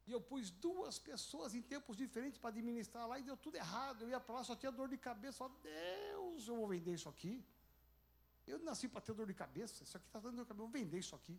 E 0.06 0.12
eu 0.12 0.20
pus 0.20 0.50
duas 0.50 0.98
pessoas 0.98 1.54
em 1.54 1.62
tempos 1.62 1.96
diferentes 1.96 2.38
para 2.38 2.50
administrar 2.50 3.08
lá 3.08 3.18
e 3.18 3.22
deu 3.22 3.38
tudo 3.38 3.56
errado. 3.56 4.02
Eu 4.02 4.10
ia 4.10 4.20
para 4.20 4.34
lá, 4.34 4.44
só 4.44 4.54
tinha 4.54 4.70
dor 4.70 4.90
de 4.90 4.98
cabeça. 4.98 5.42
Eu 5.42 5.48
falei, 5.48 5.62
Deus, 5.62 6.46
eu 6.46 6.56
vou 6.56 6.68
vender 6.68 6.92
isso 6.92 7.08
aqui. 7.08 7.42
Eu 8.50 8.58
nasci 8.60 8.88
para 8.88 9.00
ter 9.00 9.14
dor 9.14 9.26
de 9.26 9.34
cabeça, 9.34 9.82
isso 9.82 9.96
aqui 9.96 10.06
está 10.06 10.18
dando 10.18 10.36
dor 10.36 10.44
de 10.44 10.48
cabeça, 10.48 10.64
vou 10.66 10.68
vender 10.68 10.98
isso 10.98 11.14
aqui. 11.14 11.38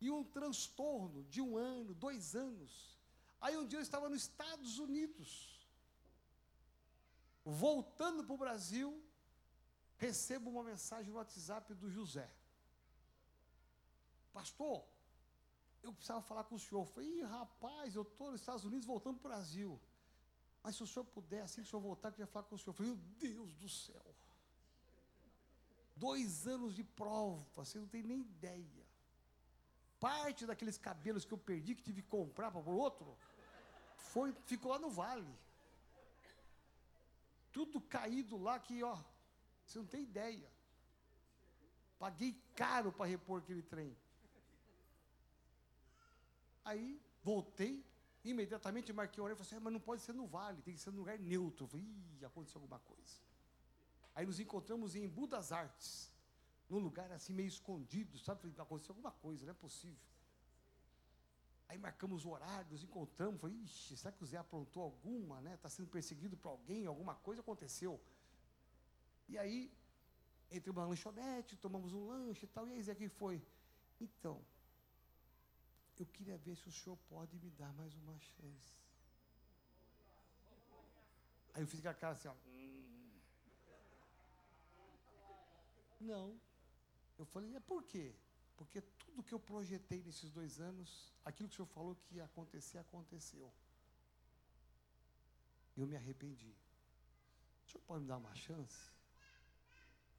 E 0.00 0.10
um 0.10 0.22
transtorno 0.22 1.24
de 1.24 1.40
um 1.40 1.56
ano, 1.56 1.94
dois 1.94 2.36
anos. 2.36 2.98
Aí 3.40 3.56
um 3.56 3.66
dia 3.66 3.78
eu 3.78 3.82
estava 3.82 4.08
nos 4.08 4.22
Estados 4.22 4.78
Unidos, 4.78 5.66
voltando 7.44 8.24
para 8.24 8.34
o 8.34 8.38
Brasil, 8.38 9.02
recebo 9.96 10.50
uma 10.50 10.62
mensagem 10.62 11.10
no 11.10 11.18
WhatsApp 11.18 11.74
do 11.74 11.90
José. 11.90 12.30
Pastor, 14.32 14.84
eu 15.82 15.92
precisava 15.92 16.22
falar 16.22 16.44
com 16.44 16.56
o 16.56 16.58
senhor. 16.58 16.82
Eu 16.82 16.86
falei, 16.86 17.18
Ih, 17.18 17.22
rapaz, 17.22 17.94
eu 17.94 18.02
estou 18.02 18.30
nos 18.30 18.40
Estados 18.40 18.64
Unidos 18.64 18.86
voltando 18.86 19.18
para 19.18 19.28
o 19.28 19.32
Brasil. 19.32 19.80
Mas 20.62 20.76
se 20.76 20.82
o 20.82 20.86
senhor 20.86 21.04
puder, 21.06 21.42
assim 21.42 21.62
que 21.62 21.68
o 21.68 21.70
senhor 21.70 21.80
voltar, 21.80 22.08
eu 22.08 22.12
queria 22.12 22.26
falar 22.26 22.44
com 22.44 22.54
o 22.54 22.58
senhor. 22.58 22.70
Eu 22.70 22.74
falei, 22.74 22.92
meu 22.92 23.02
Deus 23.18 23.54
do 23.54 23.68
céu. 23.68 24.14
Dois 25.98 26.46
anos 26.46 26.74
de 26.74 26.84
prova, 26.84 27.44
você 27.56 27.78
não 27.78 27.88
tem 27.88 28.02
nem 28.02 28.20
ideia. 28.20 28.86
Parte 29.98 30.46
daqueles 30.46 30.78
cabelos 30.78 31.24
que 31.24 31.34
eu 31.34 31.38
perdi, 31.38 31.74
que 31.74 31.82
tive 31.82 32.02
que 32.02 32.08
comprar 32.08 32.50
para 32.52 32.60
o 32.60 32.76
outro, 32.76 33.16
foi, 33.96 34.32
ficou 34.46 34.70
lá 34.70 34.78
no 34.78 34.90
vale. 34.90 35.28
Tudo 37.52 37.80
caído 37.80 38.36
lá 38.38 38.58
que, 38.60 38.82
ó, 38.82 38.96
você 39.64 39.78
não 39.78 39.86
tem 39.86 40.02
ideia. 40.02 40.48
Paguei 41.98 42.40
caro 42.54 42.92
para 42.92 43.06
repor 43.06 43.40
aquele 43.40 43.62
trem. 43.62 43.96
Aí 46.64 47.00
voltei, 47.24 47.84
imediatamente 48.24 48.92
marquei 48.92 49.20
o 49.20 49.24
horário 49.24 49.34
e 49.34 49.38
falei 49.38 49.48
assim, 49.48 49.56
ah, 49.56 49.64
mas 49.64 49.72
não 49.72 49.80
pode 49.80 50.02
ser 50.02 50.12
no 50.12 50.26
vale, 50.26 50.62
tem 50.62 50.74
que 50.74 50.80
ser 50.80 50.92
no 50.92 50.98
lugar 50.98 51.18
neutro. 51.18 51.64
Eu 51.64 51.68
falei, 51.68 51.86
ih, 51.86 52.24
aconteceu 52.24 52.60
alguma 52.60 52.78
coisa. 52.78 53.27
Aí 54.18 54.26
nos 54.26 54.40
encontramos 54.40 54.96
em 54.96 55.04
Embu 55.04 55.28
das 55.28 55.52
Artes, 55.52 56.12
num 56.68 56.80
lugar 56.80 57.08
assim 57.12 57.32
meio 57.32 57.46
escondido, 57.46 58.18
sabe? 58.18 58.40
Falei, 58.40 58.56
aconteceu 58.58 58.92
alguma 58.92 59.12
coisa, 59.12 59.44
não 59.44 59.52
é 59.52 59.54
possível. 59.54 60.04
Aí 61.68 61.78
marcamos 61.78 62.24
o 62.24 62.30
horário, 62.30 62.68
nos 62.72 62.82
encontramos, 62.82 63.40
falei, 63.40 63.56
ixi, 63.58 63.96
será 63.96 64.10
que 64.10 64.24
o 64.24 64.26
Zé 64.26 64.36
aprontou 64.36 64.82
alguma, 64.82 65.40
né? 65.40 65.54
Está 65.54 65.68
sendo 65.68 65.88
perseguido 65.88 66.36
por 66.36 66.48
alguém, 66.48 66.84
alguma 66.84 67.14
coisa 67.14 67.42
aconteceu. 67.42 68.00
E 69.28 69.38
aí, 69.38 69.72
entramos 70.50 70.82
na 70.82 70.88
lanchonete, 70.88 71.56
tomamos 71.56 71.92
um 71.92 72.04
lanche 72.08 72.44
e 72.44 72.48
tal, 72.48 72.66
e 72.66 72.72
aí 72.72 72.82
Zé, 72.82 72.96
quem 72.96 73.08
foi? 73.08 73.40
Então, 74.00 74.44
eu 75.96 76.06
queria 76.06 76.36
ver 76.38 76.56
se 76.56 76.66
o 76.68 76.72
senhor 76.72 76.96
pode 77.08 77.38
me 77.38 77.50
dar 77.50 77.72
mais 77.74 77.94
uma 77.94 78.18
chance. 78.18 78.74
Aí 81.54 81.62
eu 81.62 81.68
fiz 81.68 81.80
com 81.80 81.88
a 81.88 81.94
cara 81.94 82.14
assim, 82.14 82.26
ó. 82.26 82.34
Não. 86.00 86.40
Eu 87.18 87.24
falei, 87.24 87.54
é 87.54 87.60
por 87.60 87.82
quê? 87.82 88.14
Porque 88.56 88.80
tudo 88.80 89.22
que 89.22 89.32
eu 89.32 89.40
projetei 89.40 90.02
nesses 90.02 90.30
dois 90.30 90.60
anos, 90.60 91.12
aquilo 91.24 91.48
que 91.48 91.54
o 91.54 91.56
senhor 91.56 91.68
falou 91.68 91.94
que 91.94 92.16
ia 92.16 92.24
acontecer, 92.24 92.78
aconteceu. 92.78 93.52
Eu 95.76 95.86
me 95.86 95.96
arrependi. 95.96 96.54
O 97.66 97.70
senhor 97.70 97.82
pode 97.86 98.02
me 98.02 98.08
dar 98.08 98.16
uma 98.16 98.34
chance? 98.34 98.90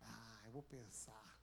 Ah, 0.01 0.41
eu 0.45 0.51
vou 0.51 0.63
pensar. 0.63 1.37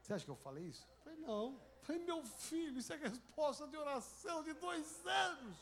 Você 0.00 0.14
acha 0.14 0.24
que 0.24 0.30
eu 0.30 0.36
falei 0.36 0.64
isso? 0.64 0.84
Eu 0.84 1.04
falei, 1.04 1.18
não. 1.20 1.60
Falei, 1.82 2.04
meu 2.04 2.24
filho, 2.24 2.78
isso 2.78 2.92
é 2.92 2.96
resposta 2.96 3.66
de 3.68 3.76
oração 3.76 4.42
de 4.42 4.52
dois 4.54 5.06
anos. 5.06 5.56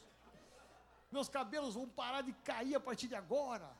Meus 1.10 1.28
cabelos 1.28 1.74
vão 1.74 1.88
parar 1.88 2.22
de 2.22 2.32
cair 2.32 2.74
a 2.74 2.80
partir 2.80 3.08
de 3.08 3.14
agora. 3.14 3.76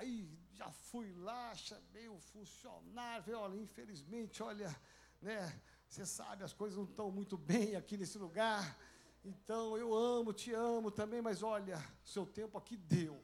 Aí 0.00 0.26
já 0.54 0.70
fui 0.72 1.12
lá, 1.12 1.54
chamei 1.54 2.08
o 2.08 2.18
funcionário, 2.18 3.22
falei, 3.22 3.38
olha, 3.38 3.56
infelizmente, 3.58 4.42
olha, 4.42 4.74
né, 5.20 5.60
você 5.86 6.06
sabe, 6.06 6.42
as 6.42 6.54
coisas 6.54 6.78
não 6.78 6.86
estão 6.86 7.10
muito 7.10 7.36
bem 7.36 7.76
aqui 7.76 7.98
nesse 7.98 8.16
lugar. 8.16 8.78
Então 9.22 9.76
eu 9.76 9.92
amo, 9.92 10.32
te 10.32 10.54
amo 10.54 10.90
também, 10.90 11.20
mas 11.20 11.42
olha, 11.42 11.78
seu 12.02 12.24
tempo 12.24 12.56
aqui 12.56 12.78
deu. 12.78 13.22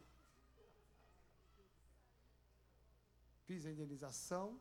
Fiz 3.46 3.64
a 3.64 3.70
indenização, 3.70 4.60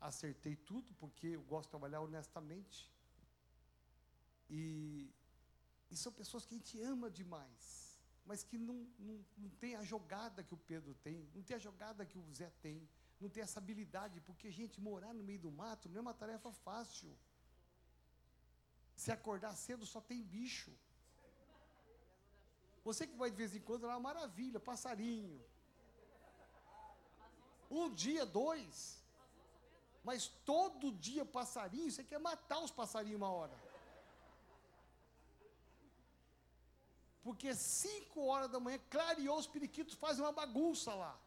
acertei 0.00 0.54
tudo, 0.54 0.94
porque 1.00 1.26
eu 1.38 1.42
gosto 1.42 1.64
de 1.64 1.70
trabalhar 1.70 2.02
honestamente. 2.02 2.88
E, 4.48 5.12
e 5.90 5.96
são 5.96 6.12
pessoas 6.12 6.46
que 6.46 6.54
a 6.54 6.58
gente 6.58 6.80
ama 6.82 7.10
demais, 7.10 7.87
mas 8.28 8.44
que 8.44 8.58
não, 8.58 8.78
não, 8.98 9.18
não 9.42 9.50
tem 9.62 9.74
a 9.74 9.82
jogada 9.82 10.44
que 10.44 10.54
o 10.56 10.62
Pedro 10.70 10.94
tem, 11.06 11.18
não 11.34 11.42
tem 11.42 11.56
a 11.56 11.64
jogada 11.66 12.04
que 12.04 12.18
o 12.18 12.34
Zé 12.38 12.50
tem, 12.60 12.86
não 13.18 13.30
tem 13.30 13.42
essa 13.42 13.58
habilidade, 13.58 14.20
porque, 14.20 14.50
gente, 14.50 14.82
morar 14.88 15.14
no 15.14 15.24
meio 15.24 15.40
do 15.40 15.50
mato 15.50 15.88
não 15.88 15.98
é 16.00 16.00
uma 16.02 16.12
tarefa 16.22 16.52
fácil. 16.52 17.10
Se 18.94 19.10
acordar 19.10 19.56
cedo 19.56 19.86
só 19.86 20.00
tem 20.10 20.22
bicho. 20.22 20.70
Você 22.84 23.06
que 23.06 23.16
vai 23.16 23.30
de 23.30 23.36
vez 23.36 23.56
em 23.56 23.60
quando 23.60 23.86
lá, 23.86 23.96
é 23.96 23.98
maravilha, 24.10 24.60
passarinho. 24.60 25.42
Um 27.70 27.88
dia, 28.02 28.26
dois. 28.26 29.02
Mas 30.04 30.28
todo 30.44 30.92
dia 30.92 31.24
passarinho, 31.24 31.90
você 31.90 32.04
quer 32.04 32.20
matar 32.20 32.60
os 32.60 32.70
passarinhos 32.70 33.20
uma 33.22 33.30
hora. 33.30 33.56
Porque 37.22 37.54
cinco 37.54 38.24
horas 38.26 38.50
da 38.50 38.60
manhã, 38.60 38.78
clareou, 38.90 39.38
os 39.38 39.46
periquitos 39.46 39.94
fazem 39.94 40.24
uma 40.24 40.32
bagunça 40.32 40.94
lá. 40.94 41.18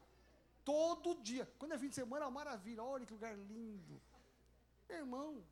Todo 0.63 1.21
dia. 1.21 1.45
Quando 1.59 1.73
é 1.73 1.77
fim 1.77 1.89
de 1.89 1.95
semana, 1.95 2.25
é 2.25 2.27
uma 2.27 2.39
maravilha. 2.39 2.83
Olha 2.83 3.05
que 3.05 3.13
lugar 3.13 3.35
lindo. 3.35 4.01
Irmão, 4.89 5.43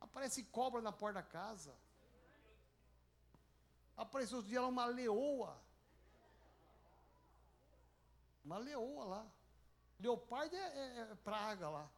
aparece 0.00 0.42
cobra 0.44 0.80
na 0.80 0.92
porta 0.92 1.20
da 1.20 1.22
casa. 1.22 1.74
Apareceu 3.96 4.38
outro 4.38 4.50
dia 4.50 4.60
lá 4.60 4.68
uma 4.68 4.86
leoa. 4.86 5.60
Uma 8.44 8.58
leoa 8.58 9.04
lá. 9.04 9.26
Leopardo 9.98 10.54
é, 10.54 10.58
é, 10.58 11.00
é 11.12 11.14
praga 11.16 11.68
lá. 11.68 11.90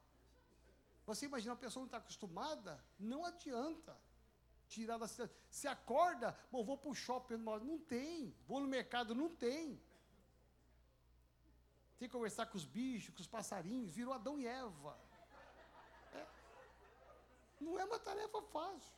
Você 1.06 1.26
imagina, 1.26 1.54
a 1.54 1.56
pessoa 1.56 1.82
não 1.82 1.86
está 1.86 1.98
acostumada, 1.98 2.82
não 2.98 3.24
adianta 3.24 3.96
tirar 4.68 4.98
da 4.98 5.08
cidade. 5.08 5.32
Se 5.50 5.66
acorda, 5.66 6.38
bom, 6.52 6.64
vou 6.64 6.76
para 6.76 6.90
o 6.90 6.94
shopping, 6.94 7.36
não 7.36 7.78
tem. 7.78 8.34
Vou 8.46 8.60
no 8.60 8.68
mercado, 8.68 9.14
não 9.14 9.28
tem. 9.34 9.80
Tem 11.98 12.08
que 12.08 12.12
conversar 12.12 12.46
com 12.46 12.56
os 12.56 12.64
bichos, 12.64 13.14
com 13.14 13.20
os 13.20 13.26
passarinhos, 13.26 13.90
virou 13.90 14.14
Adão 14.14 14.38
e 14.38 14.46
Eva. 14.46 14.96
É. 16.14 16.26
Não 17.60 17.78
é 17.78 17.84
uma 17.84 17.98
tarefa 17.98 18.40
fácil. 18.42 18.92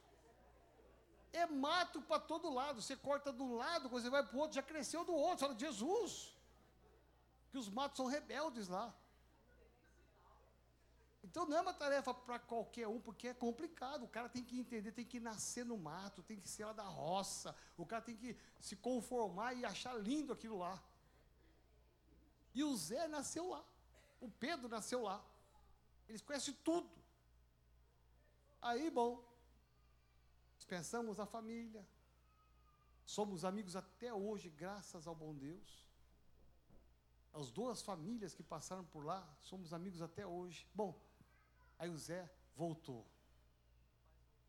É 1.33 1.47
mato 1.47 2.03
para 2.03 2.21
todo 2.21 2.53
lado. 2.53 2.83
Você 2.83 2.97
corta 2.97 3.33
de 3.33 3.43
um 3.43 3.55
lado, 3.55 3.89
quando 3.89 4.03
você 4.03 4.11
vai 4.11 4.23
para 4.27 4.37
o 4.37 4.41
outro, 4.41 4.57
já 4.57 4.63
cresceu 4.63 5.05
do 5.05 5.15
outro. 5.15 5.39
Você 5.39 5.45
fala, 5.47 5.59
Jesus. 5.59 6.37
Que 7.51 7.59
os 7.59 7.69
matos 7.69 7.97
são 7.97 8.07
rebeldes 8.07 8.69
lá. 8.69 8.95
Então 11.23 11.47
não 11.47 11.57
é 11.57 11.61
uma 11.61 11.75
tarefa 11.75 12.15
para 12.15 12.39
qualquer 12.39 12.89
um, 12.89 13.01
porque 13.01 13.29
é 13.29 13.35
complicado. 13.35 14.05
O 14.05 14.09
cara 14.09 14.29
tem 14.29 14.43
que 14.43 14.59
entender, 14.59 14.93
tem 14.93 15.05
que 15.05 15.21
nascer 15.21 15.65
no 15.65 15.77
mato, 15.77 16.23
tem 16.23 16.39
que 16.39 16.49
ser 16.49 16.65
lá 16.65 16.73
da 16.73 16.85
roça. 16.85 17.55
O 17.77 17.85
cara 17.85 18.03
tem 18.03 18.17
que 18.17 18.37
se 18.59 18.77
conformar 18.77 19.55
e 19.55 19.65
achar 19.65 19.95
lindo 19.95 20.33
aquilo 20.33 20.59
lá. 20.59 20.83
E 22.55 22.65
o 22.65 22.75
Zé 22.77 23.07
nasceu 23.07 23.49
lá. 23.49 23.65
O 24.21 24.31
Pedro 24.31 24.69
nasceu 24.69 25.03
lá. 25.03 25.23
Eles 26.09 26.23
conhecem 26.23 26.55
tudo. 26.65 26.91
Aí, 28.61 28.91
bom, 28.91 29.23
dispensamos 30.57 31.21
a 31.21 31.27
família. 31.27 31.87
Somos 33.05 33.45
amigos 33.45 33.77
até 33.77 34.13
hoje, 34.13 34.49
graças 34.51 35.07
ao 35.07 35.15
bom 35.15 35.35
Deus. 35.35 35.85
As 37.33 37.51
duas 37.51 37.81
famílias 37.83 38.35
que 38.35 38.43
passaram 38.43 38.85
por 38.85 39.05
lá, 39.05 39.27
somos 39.41 39.73
amigos 39.73 40.03
até 40.03 40.27
hoje. 40.27 40.67
Bom, 40.75 40.99
Aí 41.81 41.89
o 41.89 41.97
Zé 41.97 42.31
voltou. 42.55 43.07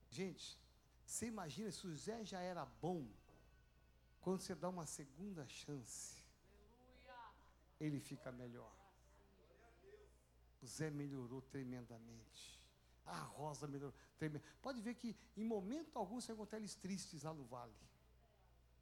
Gente, 0.09 0.59
você 1.05 1.27
imagina 1.27 1.71
se 1.71 1.87
o 1.87 1.95
Zé 1.95 2.25
já 2.25 2.41
era 2.41 2.65
bom, 2.65 3.07
quando 4.19 4.41
você 4.41 4.53
dá 4.53 4.67
uma 4.67 4.85
segunda 4.85 5.47
chance, 5.47 6.21
ele 7.79 8.01
fica 8.01 8.33
melhor. 8.33 8.75
O 10.61 10.67
Zé 10.67 10.89
melhorou 10.91 11.41
tremendamente. 11.41 12.61
A 13.05 13.21
Rosa 13.21 13.65
melhorou 13.65 13.95
tremendamente. 14.17 14.59
Pode 14.61 14.81
ver 14.81 14.95
que 14.95 15.15
em 15.37 15.45
momento 15.45 15.97
algum 15.97 16.19
você 16.19 16.33
encontra 16.33 16.59
eles 16.59 16.75
tristes 16.75 17.23
lá 17.23 17.33
no 17.33 17.45
vale. 17.45 17.73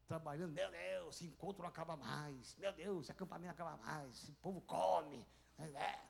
Trabalhando, 0.07 0.53
meu 0.53 0.71
Deus, 0.71 1.15
esse 1.15 1.27
encontro 1.27 1.61
não 1.61 1.69
acaba 1.69 1.95
mais. 1.95 2.55
Meu 2.57 2.73
Deus, 2.73 3.03
esse 3.03 3.11
acampamento 3.11 3.45
não 3.45 3.67
acaba 3.67 3.77
mais. 3.77 4.23
Esse 4.23 4.31
povo 4.33 4.59
come. 4.61 5.23
É, 5.59 6.08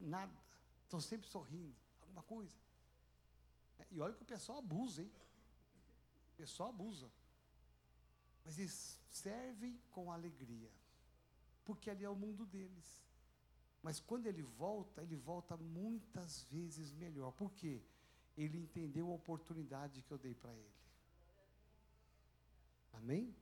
Nada. 0.00 0.32
Estão 0.84 1.00
sempre 1.00 1.28
sorrindo. 1.28 1.74
Alguma 2.02 2.22
coisa. 2.22 2.56
E 3.90 4.00
olha 4.00 4.14
que 4.14 4.22
o 4.22 4.26
pessoal 4.26 4.58
abusa, 4.58 5.02
hein? 5.02 5.10
O 6.34 6.36
pessoal 6.36 6.70
abusa. 6.70 7.10
Mas 8.44 8.58
eles 8.58 8.98
servem 9.10 9.78
com 9.90 10.10
alegria. 10.10 10.70
Porque 11.64 11.90
ali 11.90 12.04
é 12.04 12.10
o 12.10 12.16
mundo 12.16 12.46
deles. 12.46 13.04
Mas 13.82 14.00
quando 14.00 14.26
ele 14.26 14.42
volta, 14.42 15.02
ele 15.02 15.16
volta 15.16 15.56
muitas 15.56 16.42
vezes 16.44 16.92
melhor. 16.92 17.32
Por 17.32 17.52
quê? 17.52 17.80
Ele 18.36 18.58
entendeu 18.58 19.10
a 19.10 19.14
oportunidade 19.14 20.02
que 20.02 20.12
eu 20.12 20.18
dei 20.18 20.34
para 20.34 20.52
ele. 20.52 20.74
Amém? 22.92 23.22
Amém? 23.22 23.36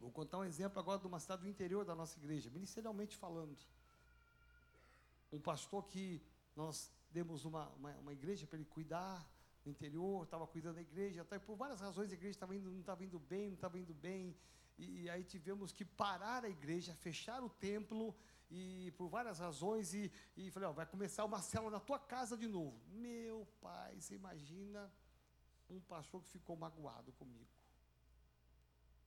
Vou 0.00 0.10
contar 0.10 0.38
um 0.38 0.44
exemplo 0.44 0.78
agora 0.78 1.00
de 1.00 1.06
uma 1.06 1.18
cidade 1.18 1.42
do 1.42 1.48
interior 1.48 1.84
da 1.84 1.94
nossa 1.94 2.18
igreja, 2.18 2.50
ministerialmente 2.50 3.16
falando. 3.16 3.56
Um 5.32 5.40
pastor 5.40 5.86
que 5.86 6.22
nós 6.56 6.90
demos 7.10 7.44
uma, 7.44 7.68
uma, 7.70 7.92
uma 7.98 8.12
igreja 8.12 8.46
para 8.46 8.56
ele 8.56 8.66
cuidar 8.66 9.26
no 9.64 9.70
interior, 9.70 10.24
estava 10.24 10.46
cuidando 10.46 10.76
da 10.76 10.80
igreja, 10.80 11.22
até 11.22 11.38
por 11.38 11.56
várias 11.56 11.80
razões 11.80 12.10
a 12.10 12.14
igreja 12.14 12.32
estava 12.32 12.54
indo, 12.54 12.70
não 12.70 12.80
estava 12.80 13.04
indo 13.04 13.18
bem, 13.18 13.48
não 13.48 13.54
estava 13.54 13.78
indo 13.78 13.92
bem, 13.92 14.36
e, 14.78 15.02
e, 15.02 15.10
aí 15.10 15.22
tivemos 15.22 15.72
que 15.72 15.84
parar 15.84 16.44
a 16.44 16.48
igreja, 16.48 16.94
fechar 16.94 17.42
o 17.44 17.50
templo, 17.50 18.14
e 18.50 18.92
por 18.96 19.08
várias 19.08 19.38
razões, 19.38 19.92
e, 19.94 20.10
e 20.36 20.50
falei, 20.50 20.68
ó, 20.68 20.72
vai 20.72 20.86
começar 20.86 21.24
uma 21.24 21.40
célula 21.40 21.72
na 21.72 21.80
tua 21.80 21.98
casa 21.98 22.36
de 22.36 22.48
novo. 22.48 22.80
Meu 22.88 23.46
pai, 23.60 24.00
você 24.00 24.14
imagina 24.14 24.90
um 25.68 25.80
pastor 25.80 26.22
que 26.22 26.30
ficou 26.30 26.56
magoado 26.56 27.12
comigo. 27.12 27.46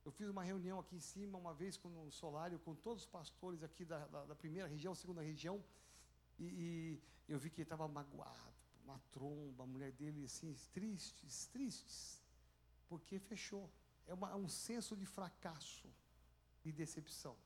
Eu 0.04 0.12
fiz 0.12 0.28
uma 0.28 0.42
reunião 0.42 0.78
aqui 0.78 0.96
em 0.96 1.00
cima, 1.00 1.36
uma 1.36 1.52
vez 1.52 1.76
com 1.76 1.88
um 1.88 2.10
solário, 2.10 2.58
com 2.58 2.74
todos 2.74 3.02
os 3.02 3.08
pastores 3.08 3.62
aqui 3.62 3.84
da, 3.84 4.06
da, 4.06 4.24
da 4.26 4.34
primeira 4.34 4.68
região, 4.68 4.94
segunda 4.94 5.20
região, 5.20 5.62
e, 6.38 6.44
e 6.44 7.32
eu 7.32 7.38
vi 7.38 7.50
que 7.50 7.60
ele 7.60 7.64
estava 7.64 7.86
magoado, 7.88 8.54
uma 8.84 8.98
tromba, 9.10 9.64
a 9.64 9.66
mulher 9.66 9.92
dele 9.92 10.24
assim, 10.24 10.54
tristes, 10.72 11.46
tristes, 11.46 12.22
porque 12.88 13.18
fechou. 13.18 13.70
É 14.06 14.12
uma, 14.12 14.36
um 14.36 14.48
senso 14.48 14.96
de 14.96 15.06
fracasso 15.06 15.88
e 16.64 16.70
decepção. 16.70 17.36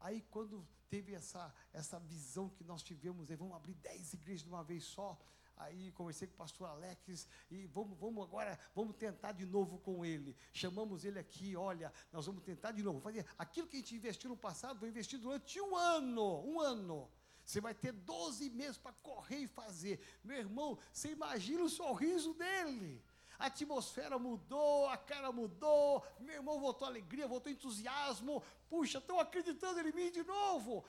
Aí 0.00 0.22
quando 0.30 0.66
teve 0.88 1.14
essa, 1.14 1.54
essa 1.72 1.98
visão 1.98 2.48
que 2.50 2.64
nós 2.64 2.82
tivemos, 2.82 3.30
aí 3.30 3.36
vamos 3.36 3.56
abrir 3.56 3.74
dez 3.74 4.12
igrejas 4.12 4.42
de 4.42 4.48
uma 4.48 4.62
vez 4.62 4.84
só, 4.84 5.18
Aí 5.58 5.90
conversei 5.92 6.28
com 6.28 6.34
o 6.34 6.36
pastor 6.36 6.68
Alex 6.68 7.26
e 7.50 7.66
vamos, 7.66 7.98
vamos 7.98 8.22
agora, 8.22 8.58
vamos 8.74 8.94
tentar 8.96 9.32
de 9.32 9.44
novo 9.44 9.78
com 9.78 10.04
ele. 10.04 10.36
Chamamos 10.52 11.04
ele 11.04 11.18
aqui, 11.18 11.56
olha, 11.56 11.92
nós 12.12 12.26
vamos 12.26 12.44
tentar 12.44 12.70
de 12.72 12.82
novo. 12.82 13.00
Fazer 13.00 13.26
aquilo 13.36 13.66
que 13.66 13.76
a 13.76 13.80
gente 13.80 13.96
investiu 13.96 14.30
no 14.30 14.36
passado, 14.36 14.78
vou 14.78 14.88
investir 14.88 15.18
durante 15.18 15.60
um 15.60 15.76
ano, 15.76 16.44
um 16.44 16.60
ano. 16.60 17.10
Você 17.48 17.62
vai 17.62 17.72
ter 17.72 17.92
12 17.92 18.50
meses 18.50 18.76
para 18.76 18.92
correr 19.02 19.38
e 19.38 19.46
fazer. 19.46 19.98
Meu 20.22 20.36
irmão, 20.36 20.78
você 20.92 21.12
imagina 21.12 21.62
o 21.62 21.70
sorriso 21.70 22.34
dele. 22.34 23.02
A 23.38 23.46
atmosfera 23.46 24.18
mudou, 24.18 24.86
a 24.86 24.98
cara 24.98 25.32
mudou, 25.32 26.06
meu 26.20 26.34
irmão 26.34 26.60
voltou 26.60 26.86
alegria, 26.86 27.26
voltou 27.26 27.50
entusiasmo. 27.50 28.42
Puxa, 28.68 28.98
estão 28.98 29.18
acreditando 29.18 29.80
em 29.80 29.92
mim 29.92 30.10
de 30.10 30.22
novo. 30.24 30.84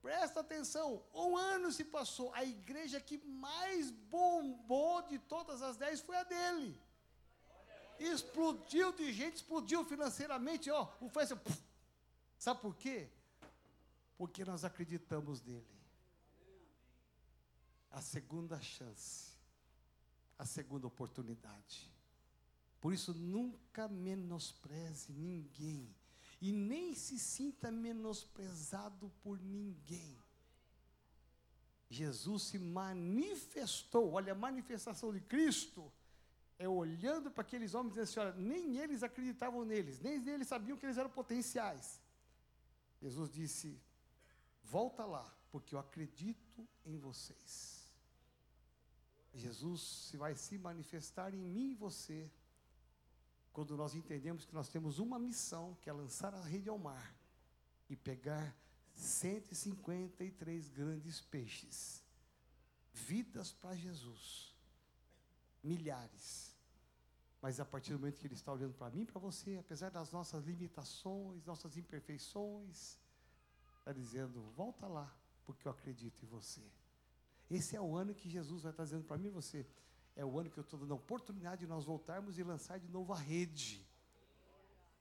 Presta 0.00 0.40
atenção, 0.40 1.02
um 1.12 1.36
ano 1.36 1.70
se 1.70 1.84
passou, 1.84 2.32
a 2.32 2.42
igreja 2.46 2.98
que 2.98 3.18
mais 3.18 3.90
bombou 3.90 5.02
de 5.02 5.18
todas 5.18 5.60
as 5.60 5.76
dez 5.76 6.00
foi 6.00 6.16
a 6.16 6.24
dele. 6.24 6.80
Explodiu 7.98 8.90
de 8.92 9.12
gente, 9.12 9.36
explodiu 9.36 9.84
financeiramente, 9.84 10.70
ó. 10.70 10.88
O 10.98 11.10
assim, 11.18 11.38
sabe 12.38 12.58
por 12.62 12.74
quê? 12.74 13.10
Porque 14.16 14.46
nós 14.46 14.64
acreditamos 14.64 15.42
nele 15.42 15.79
a 17.90 18.00
segunda 18.00 18.60
chance, 18.60 19.32
a 20.38 20.46
segunda 20.46 20.86
oportunidade. 20.86 21.90
Por 22.80 22.92
isso, 22.92 23.12
nunca 23.12 23.88
menospreze 23.88 25.12
ninguém 25.12 25.94
e 26.40 26.52
nem 26.52 26.94
se 26.94 27.18
sinta 27.18 27.70
menosprezado 27.70 29.12
por 29.22 29.38
ninguém. 29.40 30.16
Jesus 31.90 32.44
se 32.44 32.58
manifestou, 32.58 34.12
olha, 34.12 34.32
a 34.32 34.36
manifestação 34.36 35.12
de 35.12 35.20
Cristo 35.20 35.92
é 36.56 36.68
olhando 36.68 37.30
para 37.30 37.42
aqueles 37.42 37.74
homens 37.74 37.96
e 37.96 38.00
dizendo 38.00 38.04
assim: 38.04 38.20
olha, 38.20 38.48
nem 38.48 38.78
eles 38.78 39.02
acreditavam 39.02 39.64
neles, 39.64 40.00
nem 40.00 40.26
eles 40.28 40.46
sabiam 40.46 40.78
que 40.78 40.86
eles 40.86 40.98
eram 40.98 41.10
potenciais. 41.10 42.00
Jesus 43.02 43.30
disse: 43.30 43.80
volta 44.62 45.04
lá, 45.04 45.28
porque 45.50 45.74
eu 45.74 45.78
acredito 45.78 46.66
em 46.84 46.96
vocês. 46.96 47.79
Jesus 49.34 50.12
vai 50.16 50.34
se 50.34 50.58
manifestar 50.58 51.34
em 51.34 51.44
mim 51.44 51.70
e 51.70 51.74
você 51.74 52.30
quando 53.52 53.76
nós 53.76 53.94
entendemos 53.94 54.44
que 54.44 54.54
nós 54.54 54.68
temos 54.68 54.98
uma 54.98 55.18
missão, 55.18 55.76
que 55.80 55.90
é 55.90 55.92
lançar 55.92 56.32
a 56.34 56.42
rede 56.42 56.68
ao 56.68 56.78
mar 56.78 57.14
e 57.88 57.96
pegar 57.96 58.56
153 58.94 60.68
grandes 60.68 61.20
peixes, 61.20 62.04
vidas 62.92 63.52
para 63.52 63.74
Jesus, 63.74 64.54
milhares. 65.62 66.56
Mas 67.42 67.58
a 67.58 67.64
partir 67.64 67.92
do 67.92 67.98
momento 67.98 68.20
que 68.20 68.26
Ele 68.26 68.34
está 68.34 68.52
olhando 68.52 68.74
para 68.74 68.90
mim, 68.90 69.04
para 69.04 69.18
você, 69.18 69.56
apesar 69.56 69.90
das 69.90 70.12
nossas 70.12 70.44
limitações, 70.44 71.44
nossas 71.44 71.76
imperfeições, 71.76 72.98
está 73.78 73.92
dizendo: 73.92 74.42
volta 74.54 74.86
lá, 74.86 75.12
porque 75.44 75.66
eu 75.66 75.72
acredito 75.72 76.22
em 76.22 76.28
você. 76.28 76.62
Esse 77.50 77.74
é 77.74 77.80
o 77.80 77.96
ano 77.96 78.14
que 78.14 78.28
Jesus 78.28 78.62
vai 78.62 78.70
estar 78.70 78.84
dizendo 78.84 79.04
para 79.04 79.18
mim 79.18 79.26
e 79.26 79.30
você. 79.30 79.66
É 80.14 80.24
o 80.24 80.38
ano 80.38 80.48
que 80.48 80.58
eu 80.58 80.62
estou 80.62 80.78
dando 80.78 80.92
a 80.92 80.96
oportunidade 80.96 81.62
de 81.62 81.66
nós 81.66 81.84
voltarmos 81.84 82.38
e 82.38 82.42
lançar 82.42 82.78
de 82.78 82.88
novo 82.88 83.12
a 83.12 83.18
rede. 83.18 83.84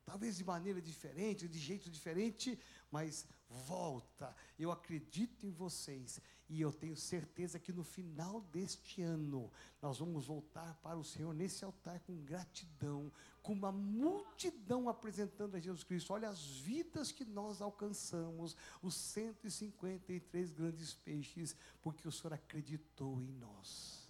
Talvez 0.09 0.37
de 0.37 0.43
maneira 0.43 0.81
diferente, 0.81 1.47
de 1.47 1.59
jeito 1.59 1.87
diferente, 1.87 2.57
mas 2.89 3.27
volta. 3.47 4.35
Eu 4.57 4.71
acredito 4.71 5.45
em 5.45 5.51
vocês 5.51 6.19
e 6.49 6.59
eu 6.59 6.73
tenho 6.73 6.97
certeza 6.97 7.59
que 7.59 7.71
no 7.71 7.83
final 7.83 8.41
deste 8.41 9.03
ano 9.03 9.51
nós 9.79 9.99
vamos 9.99 10.25
voltar 10.25 10.73
para 10.81 10.97
o 10.97 11.03
Senhor 11.03 11.31
nesse 11.31 11.63
altar 11.63 11.99
com 11.99 12.23
gratidão, 12.23 13.11
com 13.43 13.53
uma 13.53 13.71
multidão 13.71 14.89
apresentando 14.89 15.53
a 15.53 15.59
Jesus 15.59 15.83
Cristo. 15.83 16.11
Olha 16.11 16.29
as 16.29 16.43
vidas 16.57 17.11
que 17.11 17.23
nós 17.23 17.61
alcançamos, 17.61 18.55
os 18.81 18.95
153 18.95 20.51
grandes 20.51 20.95
peixes, 20.95 21.55
porque 21.83 22.07
o 22.07 22.11
Senhor 22.11 22.33
acreditou 22.33 23.21
em 23.21 23.31
nós. 23.33 24.09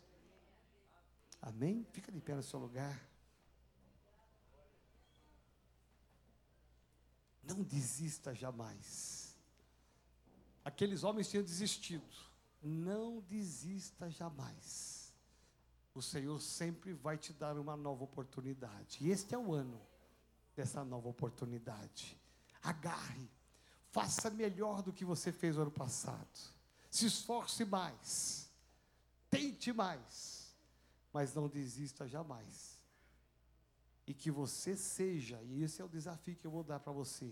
Amém? 1.41 1.85
Fica 1.91 2.09
de 2.09 2.21
pé 2.21 2.35
no 2.35 2.43
seu 2.43 2.57
lugar. 2.57 3.18
Não 7.49 7.63
desista 7.63 8.33
jamais. 8.33 9.35
Aqueles 10.63 11.03
homens 11.03 11.29
tinham 11.29 11.43
desistido. 11.43 12.05
Não 12.61 13.21
desista 13.21 14.09
jamais. 14.09 15.13
O 15.93 16.01
Senhor 16.01 16.39
sempre 16.39 16.93
vai 16.93 17.17
te 17.17 17.33
dar 17.33 17.57
uma 17.57 17.75
nova 17.75 18.03
oportunidade. 18.03 18.99
E 19.01 19.09
este 19.09 19.33
é 19.33 19.37
o 19.37 19.53
ano 19.53 19.81
dessa 20.55 20.83
nova 20.83 21.09
oportunidade. 21.09 22.17
Agarre. 22.61 23.29
Faça 23.91 24.29
melhor 24.29 24.83
do 24.83 24.93
que 24.93 25.03
você 25.03 25.31
fez 25.31 25.55
no 25.55 25.63
ano 25.63 25.71
passado. 25.71 26.39
Se 26.91 27.07
esforce 27.07 27.65
mais. 27.65 28.49
Tente 29.29 29.73
mais. 29.73 30.55
Mas 31.11 31.33
não 31.33 31.47
desista 31.47 32.07
jamais 32.07 32.78
e 34.09 34.13
que 34.15 34.31
você 34.31 34.75
seja, 34.75 35.39
e 35.43 35.61
esse 35.61 35.79
é 35.83 35.85
o 35.85 35.87
desafio 35.87 36.35
que 36.35 36.47
eu 36.47 36.49
vou 36.49 36.63
dar 36.63 36.79
para 36.79 36.91
você, 36.91 37.31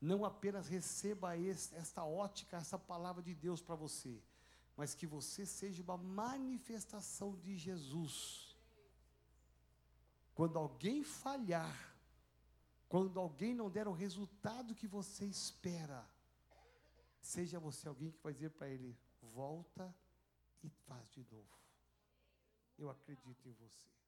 não 0.00 0.24
apenas 0.24 0.68
receba 0.68 1.36
esse, 1.36 1.74
esta 1.74 2.04
ótica, 2.04 2.56
essa 2.56 2.78
palavra 2.78 3.20
de 3.20 3.34
Deus 3.34 3.60
para 3.60 3.74
você, 3.74 4.22
mas 4.76 4.94
que 4.94 5.08
você 5.08 5.44
seja 5.44 5.82
uma 5.82 5.96
manifestação 5.96 7.34
de 7.34 7.56
Jesus. 7.56 8.56
Quando 10.36 10.56
alguém 10.56 11.02
falhar, 11.02 11.96
quando 12.88 13.18
alguém 13.18 13.52
não 13.52 13.68
der 13.68 13.88
o 13.88 13.92
resultado 13.92 14.76
que 14.76 14.86
você 14.86 15.24
espera, 15.24 16.08
seja 17.20 17.58
você 17.58 17.88
alguém 17.88 18.12
que 18.12 18.22
vai 18.22 18.32
dizer 18.32 18.50
para 18.50 18.68
ele: 18.68 18.96
volta 19.34 19.92
e 20.62 20.68
faz 20.68 21.10
de 21.10 21.26
novo. 21.28 21.58
Eu 22.78 22.88
acredito 22.88 23.48
em 23.48 23.52
você. 23.52 24.07